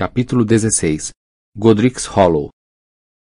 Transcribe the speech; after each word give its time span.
Capítulo 0.00 0.46
16 0.46 1.10
Godric's 1.54 2.06
Hollow 2.06 2.48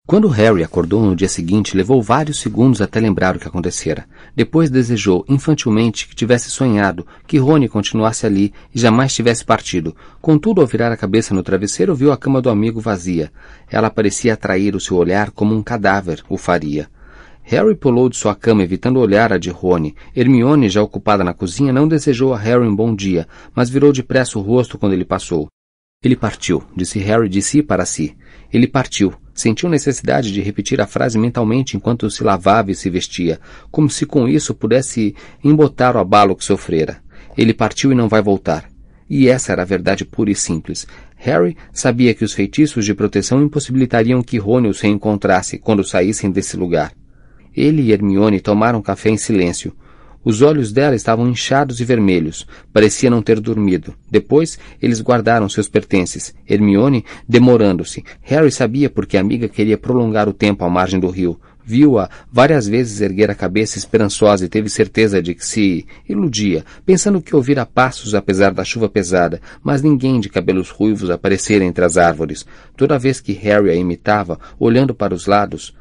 Quando 0.07 0.29
Harry 0.29 0.63
acordou 0.63 1.03
no 1.03 1.13
dia 1.13 1.27
seguinte, 1.27 1.75
levou 1.75 2.01
vários 2.01 2.39
segundos 2.39 2.81
até 2.81 3.01
lembrar 3.01 3.35
o 3.35 3.39
que 3.39 3.49
acontecera. 3.49 4.05
Depois 4.33 4.69
desejou, 4.69 5.25
infantilmente, 5.27 6.07
que 6.07 6.15
tivesse 6.15 6.49
sonhado, 6.49 7.05
que 7.27 7.37
Rony 7.37 7.67
continuasse 7.67 8.25
ali 8.25 8.53
e 8.73 8.79
jamais 8.79 9.13
tivesse 9.13 9.43
partido. 9.43 9.93
Contudo, 10.21 10.61
ao 10.61 10.67
virar 10.67 10.89
a 10.89 10.95
cabeça 10.95 11.35
no 11.35 11.43
travesseiro, 11.43 11.93
viu 11.93 12.13
a 12.13 12.17
cama 12.17 12.41
do 12.41 12.49
amigo 12.49 12.79
vazia. 12.79 13.29
Ela 13.69 13.89
parecia 13.89 14.35
atrair 14.35 14.73
o 14.73 14.79
seu 14.79 14.95
olhar 14.95 15.31
como 15.31 15.53
um 15.53 15.61
cadáver 15.61 16.23
o 16.29 16.37
faria. 16.37 16.87
Harry 17.43 17.75
pulou 17.75 18.07
de 18.07 18.15
sua 18.15 18.35
cama, 18.35 18.63
evitando 18.63 19.01
olhar 19.01 19.33
a 19.33 19.37
de 19.37 19.49
Rony. 19.49 19.97
Hermione, 20.15 20.69
já 20.69 20.81
ocupada 20.81 21.25
na 21.25 21.33
cozinha, 21.33 21.73
não 21.73 21.89
desejou 21.89 22.33
a 22.33 22.37
Harry 22.37 22.65
um 22.65 22.73
bom 22.73 22.95
dia, 22.95 23.27
mas 23.53 23.69
virou 23.69 23.91
depressa 23.91 24.39
o 24.39 24.41
rosto 24.41 24.77
quando 24.77 24.93
ele 24.93 25.03
passou. 25.03 25.49
Ele 26.01 26.15
partiu, 26.15 26.63
disse 26.73 26.97
Harry 26.99 27.27
de 27.27 27.41
si 27.41 27.61
para 27.61 27.85
si. 27.85 28.15
Ele 28.53 28.67
partiu. 28.67 29.13
Sentiu 29.33 29.67
necessidade 29.67 30.31
de 30.31 30.39
repetir 30.39 30.79
a 30.79 30.87
frase 30.87 31.17
mentalmente 31.17 31.75
enquanto 31.75 32.09
se 32.09 32.23
lavava 32.23 32.71
e 32.71 32.75
se 32.75 32.89
vestia, 32.89 33.37
como 33.69 33.89
se 33.89 34.05
com 34.05 34.25
isso 34.25 34.53
pudesse 34.53 35.13
embotar 35.43 35.97
o 35.97 35.99
abalo 35.99 36.37
que 36.37 36.45
sofrera. 36.45 37.01
Ele 37.37 37.53
partiu 37.53 37.91
e 37.91 37.95
não 37.95 38.07
vai 38.07 38.21
voltar. 38.21 38.69
E 39.09 39.27
essa 39.27 39.51
era 39.51 39.63
a 39.63 39.65
verdade 39.65 40.05
pura 40.05 40.31
e 40.31 40.35
simples. 40.35 40.87
Harry 41.17 41.57
sabia 41.73 42.13
que 42.13 42.23
os 42.23 42.31
feitiços 42.31 42.85
de 42.85 42.93
proteção 42.93 43.43
impossibilitariam 43.43 44.23
que 44.23 44.37
Rony 44.37 44.69
os 44.69 44.79
reencontrasse 44.79 45.57
quando 45.57 45.83
saíssem 45.83 46.31
desse 46.31 46.55
lugar. 46.55 46.93
Ele 47.53 47.81
e 47.81 47.91
Hermione 47.91 48.39
tomaram 48.39 48.81
café 48.81 49.09
em 49.09 49.17
silêncio. 49.17 49.75
Os 50.23 50.41
olhos 50.41 50.71
dela 50.73 50.95
estavam 50.95 51.29
inchados 51.29 51.79
e 51.79 51.85
vermelhos. 51.85 52.45
Parecia 52.73 53.09
não 53.09 53.21
ter 53.21 53.39
dormido. 53.39 53.93
Depois, 54.09 54.59
eles 54.81 55.01
guardaram 55.01 55.47
seus 55.47 55.69
pertences. 55.69 56.33
Hermione 56.47 57.05
demorando-se. 57.27 58.03
Harry 58.21 58.51
sabia 58.51 58.89
porque 58.89 59.17
a 59.17 59.21
amiga 59.21 59.47
queria 59.47 59.77
prolongar 59.77 60.27
o 60.27 60.33
tempo 60.33 60.65
à 60.65 60.69
margem 60.69 60.99
do 60.99 61.09
rio. 61.09 61.39
Viu-a 61.63 62.09
várias 62.31 62.67
vezes 62.67 62.99
erguer 62.99 63.29
a 63.29 63.35
cabeça 63.35 63.77
esperançosa 63.77 64.43
e 64.43 64.49
teve 64.49 64.69
certeza 64.69 65.21
de 65.21 65.35
que 65.35 65.45
se 65.45 65.85
iludia, 66.07 66.65
pensando 66.83 67.21
que 67.21 67.35
ouvira 67.35 67.63
passos 67.63 68.15
apesar 68.15 68.51
da 68.51 68.63
chuva 68.63 68.89
pesada, 68.89 69.39
mas 69.63 69.83
ninguém 69.83 70.19
de 70.19 70.29
cabelos 70.29 70.71
ruivos 70.71 71.11
aparecera 71.11 71.63
entre 71.63 71.85
as 71.85 71.95
árvores. 71.95 72.43
Toda 72.75 72.97
vez 72.97 73.21
que 73.21 73.33
Harry 73.33 73.69
a 73.69 73.75
imitava, 73.75 74.39
olhando 74.59 74.95
para 74.95 75.13
os 75.13 75.27
lados, 75.27 75.75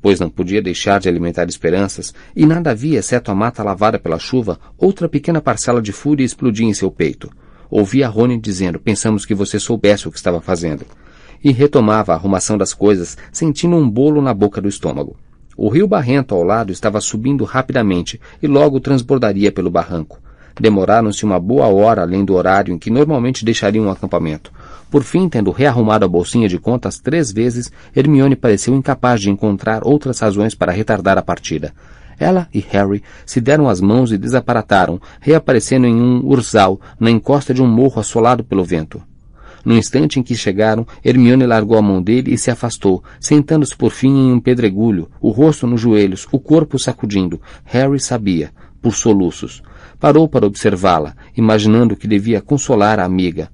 pois 0.00 0.20
não 0.20 0.30
podia 0.30 0.62
deixar 0.62 1.00
de 1.00 1.08
alimentar 1.08 1.48
esperanças, 1.48 2.14
e 2.34 2.46
nada 2.46 2.70
havia, 2.70 2.98
exceto 2.98 3.30
a 3.30 3.34
mata 3.34 3.62
lavada 3.62 3.98
pela 3.98 4.18
chuva, 4.18 4.58
outra 4.76 5.08
pequena 5.08 5.40
parcela 5.40 5.82
de 5.82 5.92
fúria 5.92 6.24
explodia 6.24 6.66
em 6.66 6.74
seu 6.74 6.90
peito. 6.90 7.30
Ouvia 7.70 8.08
Rony 8.08 8.38
dizendo, 8.38 8.78
pensamos 8.78 9.26
que 9.26 9.34
você 9.34 9.58
soubesse 9.58 10.08
o 10.08 10.10
que 10.10 10.16
estava 10.16 10.40
fazendo. 10.40 10.86
E 11.44 11.52
retomava 11.52 12.12
a 12.12 12.16
arrumação 12.16 12.56
das 12.56 12.72
coisas, 12.72 13.16
sentindo 13.30 13.76
um 13.76 13.88
bolo 13.88 14.22
na 14.22 14.32
boca 14.32 14.60
do 14.60 14.68
estômago. 14.68 15.16
O 15.56 15.68
rio 15.68 15.86
barrento 15.86 16.34
ao 16.34 16.42
lado 16.42 16.72
estava 16.72 17.00
subindo 17.00 17.44
rapidamente 17.44 18.20
e 18.42 18.46
logo 18.46 18.80
transbordaria 18.80 19.52
pelo 19.52 19.70
barranco. 19.70 20.20
Demoraram-se 20.58 21.24
uma 21.24 21.38
boa 21.38 21.66
hora 21.66 22.02
além 22.02 22.24
do 22.24 22.34
horário 22.34 22.72
em 22.72 22.78
que 22.78 22.90
normalmente 22.90 23.44
deixariam 23.44 23.86
o 23.86 23.90
acampamento. 23.90 24.52
Por 24.90 25.02
fim, 25.02 25.28
tendo 25.28 25.50
rearrumado 25.50 26.04
a 26.04 26.08
bolsinha 26.08 26.48
de 26.48 26.58
contas 26.58 26.98
três 26.98 27.30
vezes, 27.30 27.70
Hermione 27.94 28.34
pareceu 28.34 28.74
incapaz 28.74 29.20
de 29.20 29.30
encontrar 29.30 29.86
outras 29.86 30.18
razões 30.20 30.54
para 30.54 30.72
retardar 30.72 31.18
a 31.18 31.22
partida. 31.22 31.74
Ela 32.18 32.48
e 32.52 32.58
Harry 32.58 33.02
se 33.24 33.40
deram 33.40 33.68
as 33.68 33.80
mãos 33.80 34.10
e 34.10 34.18
desaparataram, 34.18 35.00
reaparecendo 35.20 35.86
em 35.86 35.94
um 35.94 36.24
urzal 36.24 36.80
na 36.98 37.10
encosta 37.10 37.52
de 37.52 37.62
um 37.62 37.66
morro 37.66 38.00
assolado 38.00 38.42
pelo 38.42 38.64
vento. 38.64 39.00
No 39.64 39.76
instante 39.76 40.18
em 40.18 40.22
que 40.22 40.34
chegaram, 40.34 40.86
Hermione 41.04 41.44
largou 41.44 41.76
a 41.76 41.82
mão 41.82 42.02
dele 42.02 42.32
e 42.32 42.38
se 42.38 42.50
afastou, 42.50 43.04
sentando-se 43.20 43.76
por 43.76 43.90
fim 43.90 44.08
em 44.08 44.32
um 44.32 44.40
pedregulho, 44.40 45.10
o 45.20 45.30
rosto 45.30 45.66
nos 45.66 45.80
joelhos, 45.80 46.26
o 46.32 46.40
corpo 46.40 46.78
sacudindo. 46.78 47.40
Harry 47.64 48.00
sabia, 48.00 48.50
por 48.80 48.94
soluços. 48.94 49.62
Parou 50.00 50.26
para 50.28 50.46
observá-la, 50.46 51.14
imaginando 51.36 51.96
que 51.96 52.08
devia 52.08 52.40
consolar 52.40 52.98
a 52.98 53.04
amiga. 53.04 53.50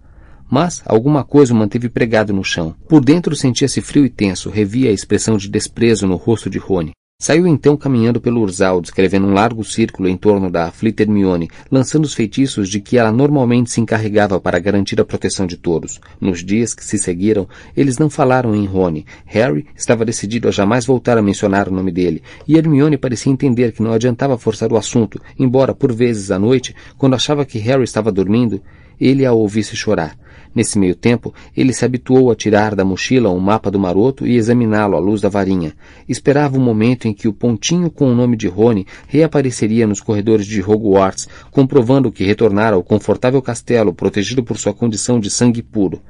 Mas 0.55 0.81
alguma 0.87 1.25
coisa 1.25 1.53
o 1.53 1.57
manteve 1.57 1.89
pregado 1.89 2.33
no 2.33 2.45
chão. 2.45 2.77
Por 2.89 3.05
dentro 3.05 3.35
sentia-se 3.35 3.81
frio 3.81 4.07
e 4.07 4.09
tenso, 4.09 4.51
revia 4.51 4.89
a 4.89 4.93
expressão 4.93 5.37
de 5.37 5.49
desprezo 5.49 6.07
no 6.07 6.15
rosto 6.15 6.49
de 6.49 6.59
Rony. 6.59 6.93
Saiu 7.21 7.45
então 7.45 7.77
caminhando 7.77 8.21
pelo 8.21 8.41
urzal, 8.41 8.81
descrevendo 8.81 9.27
um 9.27 9.33
largo 9.33 9.65
círculo 9.65 10.09
em 10.09 10.17
torno 10.17 10.49
da 10.49 10.67
aflita 10.67 11.03
Hermione, 11.03 11.51
lançando 11.73 12.05
os 12.05 12.15
feitiços 12.15 12.69
de 12.69 12.81
que 12.81 12.97
ela 12.97 13.11
normalmente 13.11 13.73
se 13.73 13.81
encarregava 13.81 14.39
para 14.39 14.61
garantir 14.61 15.01
a 15.01 15.05
proteção 15.05 15.45
de 15.45 15.57
todos. 15.57 16.01
Nos 16.21 16.45
dias 16.45 16.73
que 16.73 16.85
se 16.85 16.99
seguiram, 16.99 17.49
eles 17.77 17.99
não 17.99 18.09
falaram 18.09 18.55
em 18.55 18.65
Rony. 18.65 19.05
Harry 19.27 19.67
estava 19.75 20.05
decidido 20.05 20.47
a 20.47 20.53
jamais 20.53 20.87
voltar 20.87 21.19
a 21.19 21.23
mencionar 21.23 21.69
o 21.69 21.75
nome 21.75 21.91
dele, 21.91 22.23
e 22.47 22.57
Hermione 22.57 22.97
parecia 22.97 23.33
entender 23.33 23.73
que 23.73 23.83
não 23.83 23.93
adiantava 23.93 24.39
forçar 24.39 24.73
o 24.73 24.77
assunto, 24.77 25.21
embora 25.37 25.75
por 25.75 25.93
vezes 25.93 26.31
à 26.31 26.39
noite, 26.39 26.77
quando 26.97 27.15
achava 27.15 27.45
que 27.45 27.59
Harry 27.59 27.83
estava 27.83 28.13
dormindo, 28.13 28.63
ele 29.01 29.25
a 29.25 29.33
ouvisse 29.33 29.77
chorar. 29.77 30.17
Nesse 30.55 30.79
meio 30.79 30.95
tempo, 30.95 31.35
ele 31.57 31.73
se 31.73 31.85
habituou 31.85 32.31
a 32.31 32.37
tirar 32.37 32.77
da 32.77 32.85
mochila 32.85 33.29
um 33.31 33.41
mapa 33.41 33.71
do 33.71 33.79
maroto 33.79 34.25
e 34.25 34.37
examiná-lo 34.37 34.97
à 34.97 35.01
luz 35.01 35.21
da 35.21 35.29
varinha. 35.29 35.75
Esperava 36.09 36.57
o 36.57 36.61
momento 36.61 37.09
em 37.09 37.13
que 37.13 37.27
o 37.27 37.33
pontinho 37.33 37.91
com 37.91 38.07
o 38.07 38.15
nome 38.15 38.37
de 38.37 38.47
Rony 38.47 38.87
reapareceria 39.09 39.87
nos 39.87 40.01
corredores 40.01 40.47
de 40.47 40.63
Hogwarts, 40.63 41.29
comprovando 41.51 42.13
que 42.13 42.25
retornara 42.25 42.77
ao 42.77 42.85
confortável 42.85 43.43
castelo 43.43 43.93
protegido 43.93 44.45
por 44.45 44.57
sua 44.57 44.73
condição 44.73 45.19
de 45.19 45.29
sangue 45.29 45.63
puro. 45.63 46.01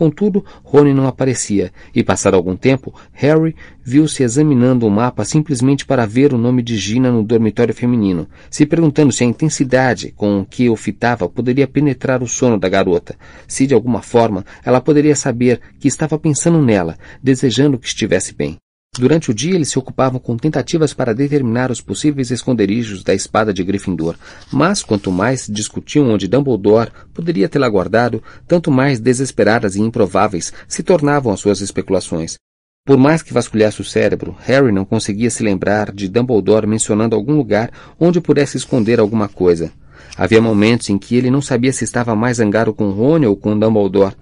Contudo, 0.00 0.42
Rony 0.64 0.94
não 0.94 1.06
aparecia, 1.06 1.70
e 1.94 2.02
passado 2.02 2.32
algum 2.32 2.56
tempo, 2.56 2.98
Harry 3.12 3.54
viu-se 3.84 4.22
examinando 4.22 4.86
o 4.86 4.90
mapa 4.90 5.26
simplesmente 5.26 5.84
para 5.84 6.06
ver 6.06 6.32
o 6.32 6.38
nome 6.38 6.62
de 6.62 6.74
Gina 6.74 7.12
no 7.12 7.22
dormitório 7.22 7.74
feminino, 7.74 8.26
se 8.48 8.64
perguntando 8.64 9.12
se 9.12 9.24
a 9.24 9.26
intensidade 9.26 10.10
com 10.16 10.42
que 10.42 10.70
o 10.70 10.74
fitava 10.74 11.28
poderia 11.28 11.68
penetrar 11.68 12.22
o 12.22 12.26
sono 12.26 12.58
da 12.58 12.66
garota, 12.66 13.14
se 13.46 13.66
de 13.66 13.74
alguma 13.74 14.00
forma 14.00 14.42
ela 14.64 14.80
poderia 14.80 15.14
saber 15.14 15.60
que 15.78 15.86
estava 15.86 16.18
pensando 16.18 16.62
nela, 16.62 16.96
desejando 17.22 17.78
que 17.78 17.86
estivesse 17.86 18.34
bem. 18.34 18.56
Durante 18.98 19.30
o 19.30 19.34
dia 19.34 19.54
eles 19.54 19.68
se 19.68 19.78
ocupavam 19.78 20.18
com 20.18 20.36
tentativas 20.36 20.92
para 20.92 21.14
determinar 21.14 21.70
os 21.70 21.80
possíveis 21.80 22.30
esconderijos 22.32 23.04
da 23.04 23.14
espada 23.14 23.54
de 23.54 23.62
Gryffindor, 23.62 24.16
mas 24.52 24.82
quanto 24.82 25.12
mais 25.12 25.46
discutiam 25.48 26.10
onde 26.10 26.26
Dumbledore 26.26 26.90
poderia 27.14 27.48
tê-la 27.48 27.68
guardado, 27.68 28.20
tanto 28.48 28.68
mais 28.70 28.98
desesperadas 28.98 29.76
e 29.76 29.80
improváveis 29.80 30.52
se 30.66 30.82
tornavam 30.82 31.32
as 31.32 31.38
suas 31.38 31.60
especulações. 31.60 32.36
Por 32.84 32.98
mais 32.98 33.22
que 33.22 33.32
vasculhasse 33.32 33.80
o 33.80 33.84
cérebro, 33.84 34.36
Harry 34.40 34.72
não 34.72 34.84
conseguia 34.84 35.30
se 35.30 35.44
lembrar 35.44 35.92
de 35.92 36.08
Dumbledore 36.08 36.66
mencionando 36.66 37.14
algum 37.14 37.36
lugar 37.36 37.70
onde 37.98 38.20
pudesse 38.20 38.56
esconder 38.56 38.98
alguma 38.98 39.28
coisa. 39.28 39.70
Havia 40.16 40.42
momentos 40.42 40.90
em 40.90 40.98
que 40.98 41.14
ele 41.14 41.30
não 41.30 41.40
sabia 41.40 41.72
se 41.72 41.84
estava 41.84 42.16
mais 42.16 42.38
zangado 42.38 42.74
com 42.74 42.90
Rony 42.90 43.26
ou 43.26 43.36
com 43.36 43.56
Dumbledore, 43.56 44.16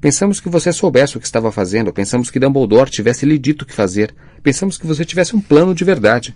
Pensamos 0.00 0.38
que 0.38 0.48
você 0.48 0.72
soubesse 0.72 1.16
o 1.16 1.20
que 1.20 1.26
estava 1.26 1.50
fazendo, 1.50 1.92
pensamos 1.92 2.30
que 2.30 2.38
Dumbledore 2.38 2.88
tivesse 2.88 3.26
lhe 3.26 3.36
dito 3.36 3.62
o 3.62 3.66
que 3.66 3.74
fazer, 3.74 4.14
pensamos 4.44 4.78
que 4.78 4.86
você 4.86 5.04
tivesse 5.04 5.34
um 5.34 5.40
plano 5.40 5.74
de 5.74 5.84
verdade. 5.84 6.34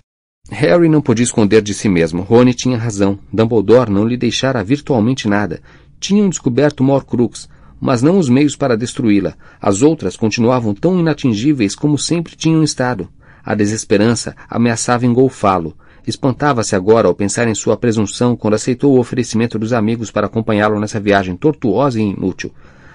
Harry 0.50 0.88
não 0.88 1.00
podia 1.00 1.22
esconder 1.22 1.62
de 1.62 1.72
si 1.72 1.88
mesmo. 1.88 2.22
Rony 2.22 2.52
tinha 2.52 2.76
razão. 2.76 3.16
Dumbledore 3.32 3.92
não 3.92 4.04
lhe 4.04 4.16
deixara 4.16 4.64
virtualmente 4.64 5.28
nada. 5.28 5.60
Tinham 6.00 6.28
descoberto 6.28 6.82
Morcrux, 6.82 7.48
mas 7.80 8.02
não 8.02 8.18
os 8.18 8.28
meios 8.28 8.56
para 8.56 8.76
destruí-la. 8.76 9.34
As 9.60 9.82
outras 9.82 10.16
continuavam 10.16 10.74
tão 10.74 10.98
inatingíveis 10.98 11.76
como 11.76 11.96
sempre 11.96 12.34
tinham 12.34 12.64
estado. 12.64 13.08
A 13.44 13.54
desesperança 13.54 14.34
ameaçava 14.50 15.06
engolfá-lo. 15.06 15.76
Espantava-se 16.04 16.74
agora 16.74 17.06
ao 17.06 17.14
pensar 17.14 17.46
em 17.46 17.54
sua 17.54 17.76
presunção 17.76 18.34
quando 18.34 18.54
aceitou 18.54 18.96
o 18.96 18.98
oferecimento 18.98 19.56
dos 19.56 19.72
amigos 19.72 20.10
para 20.10 20.26
acompanhá-lo 20.26 20.80
nessa 20.80 20.98
viagem 20.98 21.36
tortuosa 21.36 22.00
e 22.00 22.02
inútil. 22.02 22.52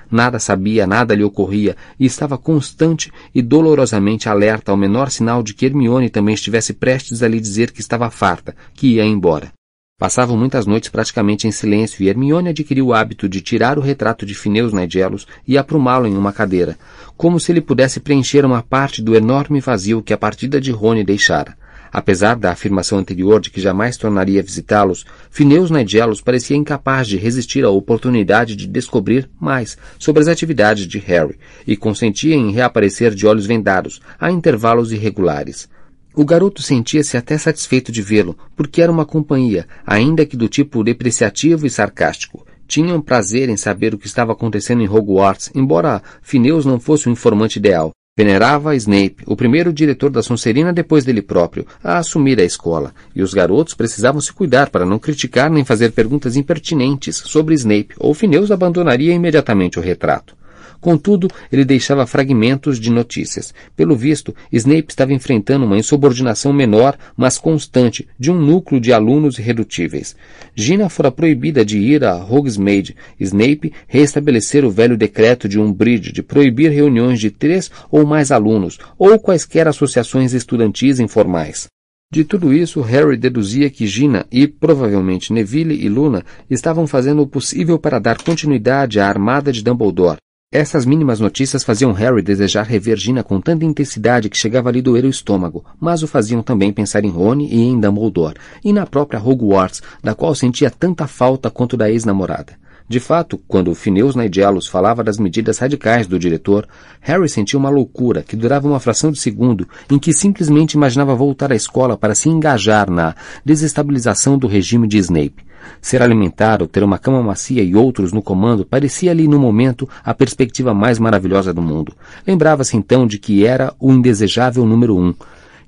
Nada 0.10 0.40
sabia, 0.40 0.88
nada 0.88 1.14
lhe 1.14 1.24
ocorria, 1.24 1.76
e 2.00 2.06
estava 2.06 2.38
constante 2.38 3.12
e 3.34 3.42
dolorosamente 3.42 4.30
alerta 4.30 4.72
ao 4.72 4.78
menor 4.78 5.12
sinal 5.12 5.44
de 5.44 5.54
que 5.54 5.66
Hermione 5.66 6.10
também 6.10 6.34
estivesse 6.34 6.74
prestes 6.74 7.22
a 7.22 7.28
lhe 7.28 7.40
dizer 7.40 7.72
que 7.72 7.82
estava 7.82 8.10
farta, 8.10 8.56
que 8.74 8.96
ia 8.96 9.06
embora. 9.06 9.52
Passavam 10.00 10.38
muitas 10.38 10.68
noites 10.68 10.90
praticamente 10.90 11.48
em 11.48 11.52
silêncio 11.52 12.04
e 12.04 12.08
Hermione 12.08 12.50
adquiriu 12.50 12.86
o 12.86 12.94
hábito 12.94 13.28
de 13.28 13.42
tirar 13.42 13.80
o 13.80 13.82
retrato 13.82 14.28
de 14.28 14.36
Fineus 14.36 14.72
Nigelos 14.72 15.26
e 15.48 15.58
aprumá-lo 15.58 16.06
em 16.06 16.16
uma 16.16 16.32
cadeira, 16.32 16.78
como 17.18 17.40
se 17.40 17.52
ele 17.52 17.62
pudesse 17.62 18.00
preencher 18.00 18.46
uma 18.46 18.62
parte 18.62 19.02
do 19.02 19.16
enorme 19.16 19.60
vazio 19.60 20.04
que 20.04 20.14
a 20.14 20.18
partida 20.18 20.62
de 20.62 20.70
Rony 20.70 21.04
deixara. 21.04 21.57
Apesar 21.92 22.36
da 22.36 22.52
afirmação 22.52 23.00
anterior 23.00 23.40
de 23.40 23.50
que 23.50 23.62
jamais 23.62 23.98
tornaria 23.98 24.40
a 24.40 24.44
visitá-los, 24.44 25.06
Fineus 25.30 25.72
Nigelos 25.72 26.22
parecia 26.22 26.58
incapaz 26.58 27.08
de 27.08 27.18
resistir 27.18 27.64
à 27.64 27.70
oportunidade 27.70 28.56
de 28.56 28.68
descobrir 28.68 29.30
mais 29.40 29.78
sobre 29.98 30.22
as 30.22 30.28
atividades 30.28 30.88
de 30.88 31.00
Harry 31.00 31.38
e 31.66 31.76
consentia 31.76 32.36
em 32.36 32.52
reaparecer 32.52 33.14
de 33.14 33.26
olhos 33.26 33.46
vendados, 33.46 34.02
a 34.20 34.32
intervalos 34.32 34.92
irregulares. 34.92 35.70
O 36.16 36.26
garoto 36.26 36.64
sentia-se 36.64 37.16
até 37.16 37.38
satisfeito 37.38 37.92
de 37.92 38.02
vê-lo, 38.02 38.38
porque 38.56 38.82
era 38.82 38.92
uma 38.92 39.06
companhia, 39.06 39.68
ainda 39.86 40.26
que 40.26 40.36
do 40.36 40.48
tipo 40.48 40.84
depreciativo 40.84 41.68
e 41.68 41.70
sarcástico, 41.70 42.46
Tinham 42.68 43.02
prazer 43.02 43.48
em 43.48 43.56
saber 43.56 43.94
o 43.94 43.98
que 43.98 44.08
estava 44.08 44.34
acontecendo 44.34 44.82
em 44.82 44.90
Hogwarts, 44.90 45.50
embora 45.56 46.02
Phineas 46.22 46.66
não 46.66 46.80
fosse 46.80 47.08
o 47.08 47.12
informante 47.12 47.60
ideal. 47.60 47.92
Venerava 48.18 48.76
Snape, 48.76 49.18
o 49.28 49.36
primeiro 49.36 49.72
diretor 49.72 50.10
da 50.10 50.24
Sonserina 50.24 50.74
depois 50.74 51.06
dele 51.06 51.22
próprio, 51.22 51.68
a 51.84 52.00
assumir 52.00 52.40
a 52.40 52.44
escola, 52.44 52.92
e 53.16 53.22
os 53.22 53.32
garotos 53.32 53.76
precisavam 53.76 54.20
se 54.20 54.34
cuidar 54.34 54.72
para 54.72 54.88
não 54.88 54.98
criticar 54.98 55.52
nem 55.52 55.64
fazer 55.64 55.92
perguntas 55.92 56.36
impertinentes 56.36 57.18
sobre 57.18 57.54
Snape, 57.54 57.94
ou 58.00 58.16
Phineas 58.16 58.50
abandonaria 58.50 59.14
imediatamente 59.14 59.78
o 59.78 59.84
retrato. 59.84 60.36
Contudo, 60.80 61.28
ele 61.52 61.66
deixava 61.66 62.06
fragmentos 62.06 62.80
de 62.80 62.92
notícias. 62.92 63.54
Pelo 63.76 63.96
visto, 63.96 64.34
Snape 64.52 64.88
estava 64.90 65.14
enfrentando 65.14 65.66
uma 65.66 65.78
insubordinação 65.78 66.54
menor, 66.54 66.98
mas 67.16 67.38
constante, 67.38 68.08
de 68.20 68.32
um 68.32 68.40
núcleo 68.40 68.80
de 68.80 68.94
alunos 68.94 69.40
irredutíveis. 69.40 70.16
Gina 70.56 70.90
fora 70.90 71.12
proibida 71.12 71.66
de 71.66 71.78
ir 71.78 72.04
a 72.04 72.16
Hogsmeade. 72.16 72.96
Snape 73.20 73.74
reestabelecer 73.88 74.64
o 74.64 74.72
velho 74.72 74.98
decreto 74.98 75.50
de 75.50 75.60
Umbridge 75.60 76.12
de 76.12 76.24
proibir 76.24 76.72
reuniões 76.72 77.20
de 77.20 77.32
três 77.32 77.72
ou 77.92 78.06
mais 78.06 78.32
alunos, 78.32 78.78
ou 78.98 79.20
quaisquer 79.20 79.68
associações 79.68 80.34
estudantis 80.34 81.00
informais. 81.00 81.68
De 82.10 82.24
tudo 82.24 82.54
isso, 82.54 82.80
Harry 82.80 83.18
deduzia 83.18 83.70
que 83.70 83.86
Gina 83.86 84.26
e, 84.32 84.48
provavelmente, 84.48 85.34
Neville 85.34 85.76
e 85.76 85.90
Luna 85.90 86.24
estavam 86.50 86.88
fazendo 86.88 87.22
o 87.22 87.28
possível 87.28 87.78
para 87.78 88.00
dar 88.00 88.18
continuidade 88.24 88.98
à 88.98 89.10
armada 89.10 89.52
de 89.52 89.62
Dumbledore, 89.62 90.18
essas 90.50 90.86
mínimas 90.86 91.20
notícias 91.20 91.62
faziam 91.62 91.92
Harry 91.92 92.22
desejar 92.22 92.64
rever 92.64 92.96
Gina 92.96 93.22
com 93.22 93.42
tanta 93.42 93.66
intensidade 93.66 94.30
que 94.30 94.38
chegava 94.38 94.70
a 94.70 94.72
lhe 94.72 94.82
doer 94.82 95.04
o 95.04 95.10
estômago, 95.10 95.66
mas 95.78 96.04
o 96.04 96.08
faziam 96.08 96.42
também 96.42 96.72
pensar 96.72 97.04
em 97.04 97.10
Rony 97.10 97.54
e 97.54 97.60
em 97.60 97.78
Dumbledore, 97.78 98.38
e 98.64 98.72
na 98.72 98.86
própria 98.86 99.20
Hogwarts, 99.20 99.82
da 100.02 100.16
qual 100.16 100.34
sentia 100.34 100.72
tanta 100.72 101.06
falta 101.06 101.52
quanto 101.52 101.76
da 101.76 101.92
ex-namorada. 101.92 102.54
De 102.90 103.02
fato, 103.02 103.38
quando 103.50 103.76
Phineas 103.76 104.16
Nigellus 104.16 104.66
falava 104.66 105.04
das 105.04 105.18
medidas 105.18 105.60
radicais 105.60 106.08
do 106.08 106.18
diretor, 106.18 106.66
Harry 107.02 107.28
sentia 107.28 107.60
uma 107.60 107.70
loucura 107.70 108.24
que 108.24 108.38
durava 108.38 108.66
uma 108.66 108.80
fração 108.80 109.12
de 109.12 109.20
segundo, 109.20 109.68
em 109.92 110.00
que 110.00 110.14
simplesmente 110.14 110.74
imaginava 110.74 111.14
voltar 111.14 111.52
à 111.52 111.56
escola 111.56 111.98
para 111.98 112.16
se 112.16 112.30
engajar 112.30 112.90
na 112.90 113.14
desestabilização 113.44 114.38
do 114.38 114.48
regime 114.48 114.88
de 114.88 115.00
Snape. 115.00 115.46
Ser 115.82 116.02
alimentado, 116.02 116.66
ter 116.66 116.82
uma 116.82 116.98
cama 116.98 117.22
macia 117.22 117.62
e 117.62 117.76
outros 117.76 118.14
no 118.14 118.22
comando 118.22 118.66
parecia-lhe 118.66 119.28
no 119.28 119.38
momento 119.38 119.88
a 120.02 120.14
perspectiva 120.14 120.74
mais 120.74 120.98
maravilhosa 120.98 121.54
do 121.54 121.62
mundo. 121.62 121.94
Lembrava-se 122.26 122.78
então 122.78 123.06
de 123.06 123.20
que 123.20 123.46
era 123.46 123.74
o 123.82 123.92
indesejável 123.92 124.66
número 124.66 124.98
um, 124.98 125.14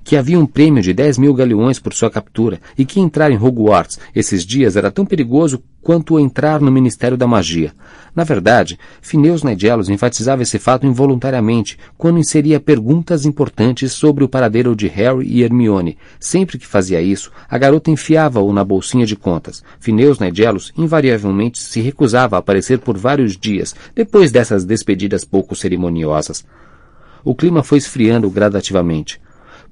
que 0.02 0.16
havia 0.16 0.38
um 0.38 0.46
prêmio 0.46 0.82
de 0.82 0.92
10 0.92 1.18
mil 1.18 1.34
galeões 1.34 1.78
por 1.78 1.92
sua 1.92 2.10
captura 2.10 2.60
e 2.76 2.84
que 2.84 3.00
entrar 3.00 3.30
em 3.30 3.36
Hogwarts 3.36 3.98
esses 4.14 4.44
dias 4.44 4.76
era 4.76 4.90
tão 4.90 5.04
perigoso 5.06 5.62
quanto 5.82 6.18
entrar 6.18 6.60
no 6.60 6.70
Ministério 6.70 7.16
da 7.16 7.26
Magia. 7.26 7.72
Na 8.14 8.24
verdade, 8.24 8.78
Phineas 9.00 9.42
Nigellus 9.42 9.88
enfatizava 9.88 10.42
esse 10.42 10.58
fato 10.58 10.86
involuntariamente 10.86 11.78
quando 11.96 12.18
inseria 12.18 12.58
perguntas 12.58 13.24
importantes 13.24 13.92
sobre 13.92 14.24
o 14.24 14.28
paradeiro 14.28 14.74
de 14.74 14.88
Harry 14.88 15.26
e 15.26 15.42
Hermione. 15.42 15.96
Sempre 16.18 16.58
que 16.58 16.66
fazia 16.66 17.00
isso, 17.00 17.30
a 17.48 17.56
garota 17.56 17.90
enfiava-o 17.90 18.52
na 18.52 18.64
bolsinha 18.64 19.06
de 19.06 19.16
contas. 19.16 19.62
Phineas 19.78 20.18
Nigellus 20.18 20.72
invariavelmente 20.76 21.60
se 21.60 21.80
recusava 21.80 22.36
a 22.36 22.40
aparecer 22.40 22.80
por 22.80 22.98
vários 22.98 23.36
dias, 23.36 23.74
depois 23.94 24.32
dessas 24.32 24.64
despedidas 24.64 25.24
pouco 25.24 25.54
cerimoniosas. 25.54 26.44
O 27.24 27.34
clima 27.34 27.62
foi 27.62 27.78
esfriando 27.78 28.28
gradativamente. 28.30 29.20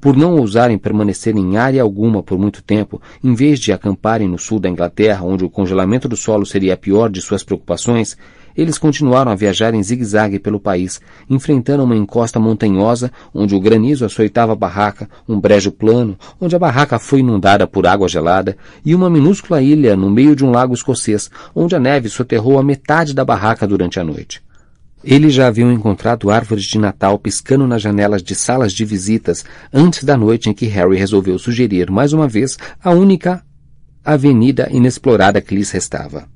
Por 0.01 0.17
não 0.17 0.37
ousarem 0.37 0.79
permanecer 0.79 1.37
em 1.37 1.57
área 1.57 1.83
alguma 1.83 2.23
por 2.23 2.39
muito 2.39 2.63
tempo, 2.63 3.03
em 3.23 3.35
vez 3.35 3.59
de 3.59 3.73
acamparem 3.73 4.29
no 4.29 4.39
sul 4.39 4.61
da 4.61 4.69
Inglaterra, 4.69 5.25
onde 5.25 5.45
o 5.45 5.51
congelamento 5.51 6.09
do 6.09 6.17
solo 6.17 6.47
seria 6.47 6.75
a 6.75 6.77
pior 6.77 7.11
de 7.11 7.21
suas 7.21 7.43
preocupações, 7.43 8.17
eles 8.57 8.79
continuaram 8.79 9.31
a 9.33 9.35
viajar 9.35 9.75
em 9.75 9.83
zigue-zague 9.83 10.39
pelo 10.39 10.61
país, 10.61 11.01
enfrentando 11.29 11.83
uma 11.83 11.97
encosta 11.97 12.39
montanhosa, 12.39 13.11
onde 13.35 13.55
o 13.55 13.61
granizo 13.61 14.05
açoitava 14.05 14.53
a 14.53 14.57
barraca, 14.57 15.09
um 15.29 15.39
brejo 15.39 15.73
plano, 15.73 16.17
onde 16.41 16.55
a 16.55 16.59
barraca 16.59 16.99
foi 16.99 17.21
inundada 17.21 17.67
por 17.67 17.87
água 17.87 18.09
gelada, 18.09 18.57
e 18.85 18.95
uma 18.95 19.11
minúscula 19.11 19.61
ilha 19.63 19.97
no 19.97 20.11
meio 20.11 20.35
de 20.35 20.45
um 20.45 20.51
lago 20.51 20.75
escocês, 20.75 21.31
onde 21.55 21.75
a 21.75 21.81
neve 21.81 22.09
soterrou 22.09 22.59
a 22.59 22.63
metade 22.63 23.15
da 23.15 23.25
barraca 23.25 23.67
durante 23.67 23.99
a 23.99 24.05
noite. 24.05 24.43
Eles 25.05 25.33
já 25.33 25.47
haviam 25.47 25.71
encontrado 25.71 26.29
árvores 26.29 26.65
de 26.65 26.77
Natal 26.77 27.19
piscando 27.19 27.67
nas 27.67 27.81
janelas 27.81 28.21
de 28.23 28.35
salas 28.35 28.73
de 28.73 28.85
visitas 28.85 29.45
antes 29.73 30.03
da 30.03 30.17
noite 30.17 30.51
em 30.51 30.53
que 30.53 30.67
Harry 30.67 30.97
resolveu 30.97 31.39
sugerir 31.39 31.89
mais 31.89 32.13
uma 32.13 32.27
vez 32.27 32.59
a 32.83 32.91
única 32.91 33.45
avenida 34.05 34.69
inexplorada 34.73 35.41
que 35.41 35.55
lhes 35.55 35.71
restava. 35.71 36.29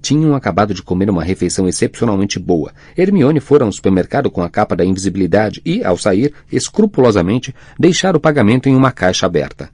Tinham 0.00 0.36
acabado 0.36 0.72
de 0.72 0.84
comer 0.84 1.10
uma 1.10 1.24
refeição 1.24 1.66
excepcionalmente 1.66 2.38
boa. 2.38 2.72
Hermione 2.96 3.40
fora 3.40 3.64
ao 3.64 3.72
supermercado 3.72 4.30
com 4.30 4.40
a 4.40 4.48
capa 4.48 4.76
da 4.76 4.84
invisibilidade 4.84 5.60
e, 5.64 5.82
ao 5.82 5.98
sair, 5.98 6.32
escrupulosamente, 6.52 7.52
deixar 7.76 8.14
o 8.14 8.20
pagamento 8.20 8.68
em 8.68 8.76
uma 8.76 8.92
caixa 8.92 9.26
aberta. 9.26 9.68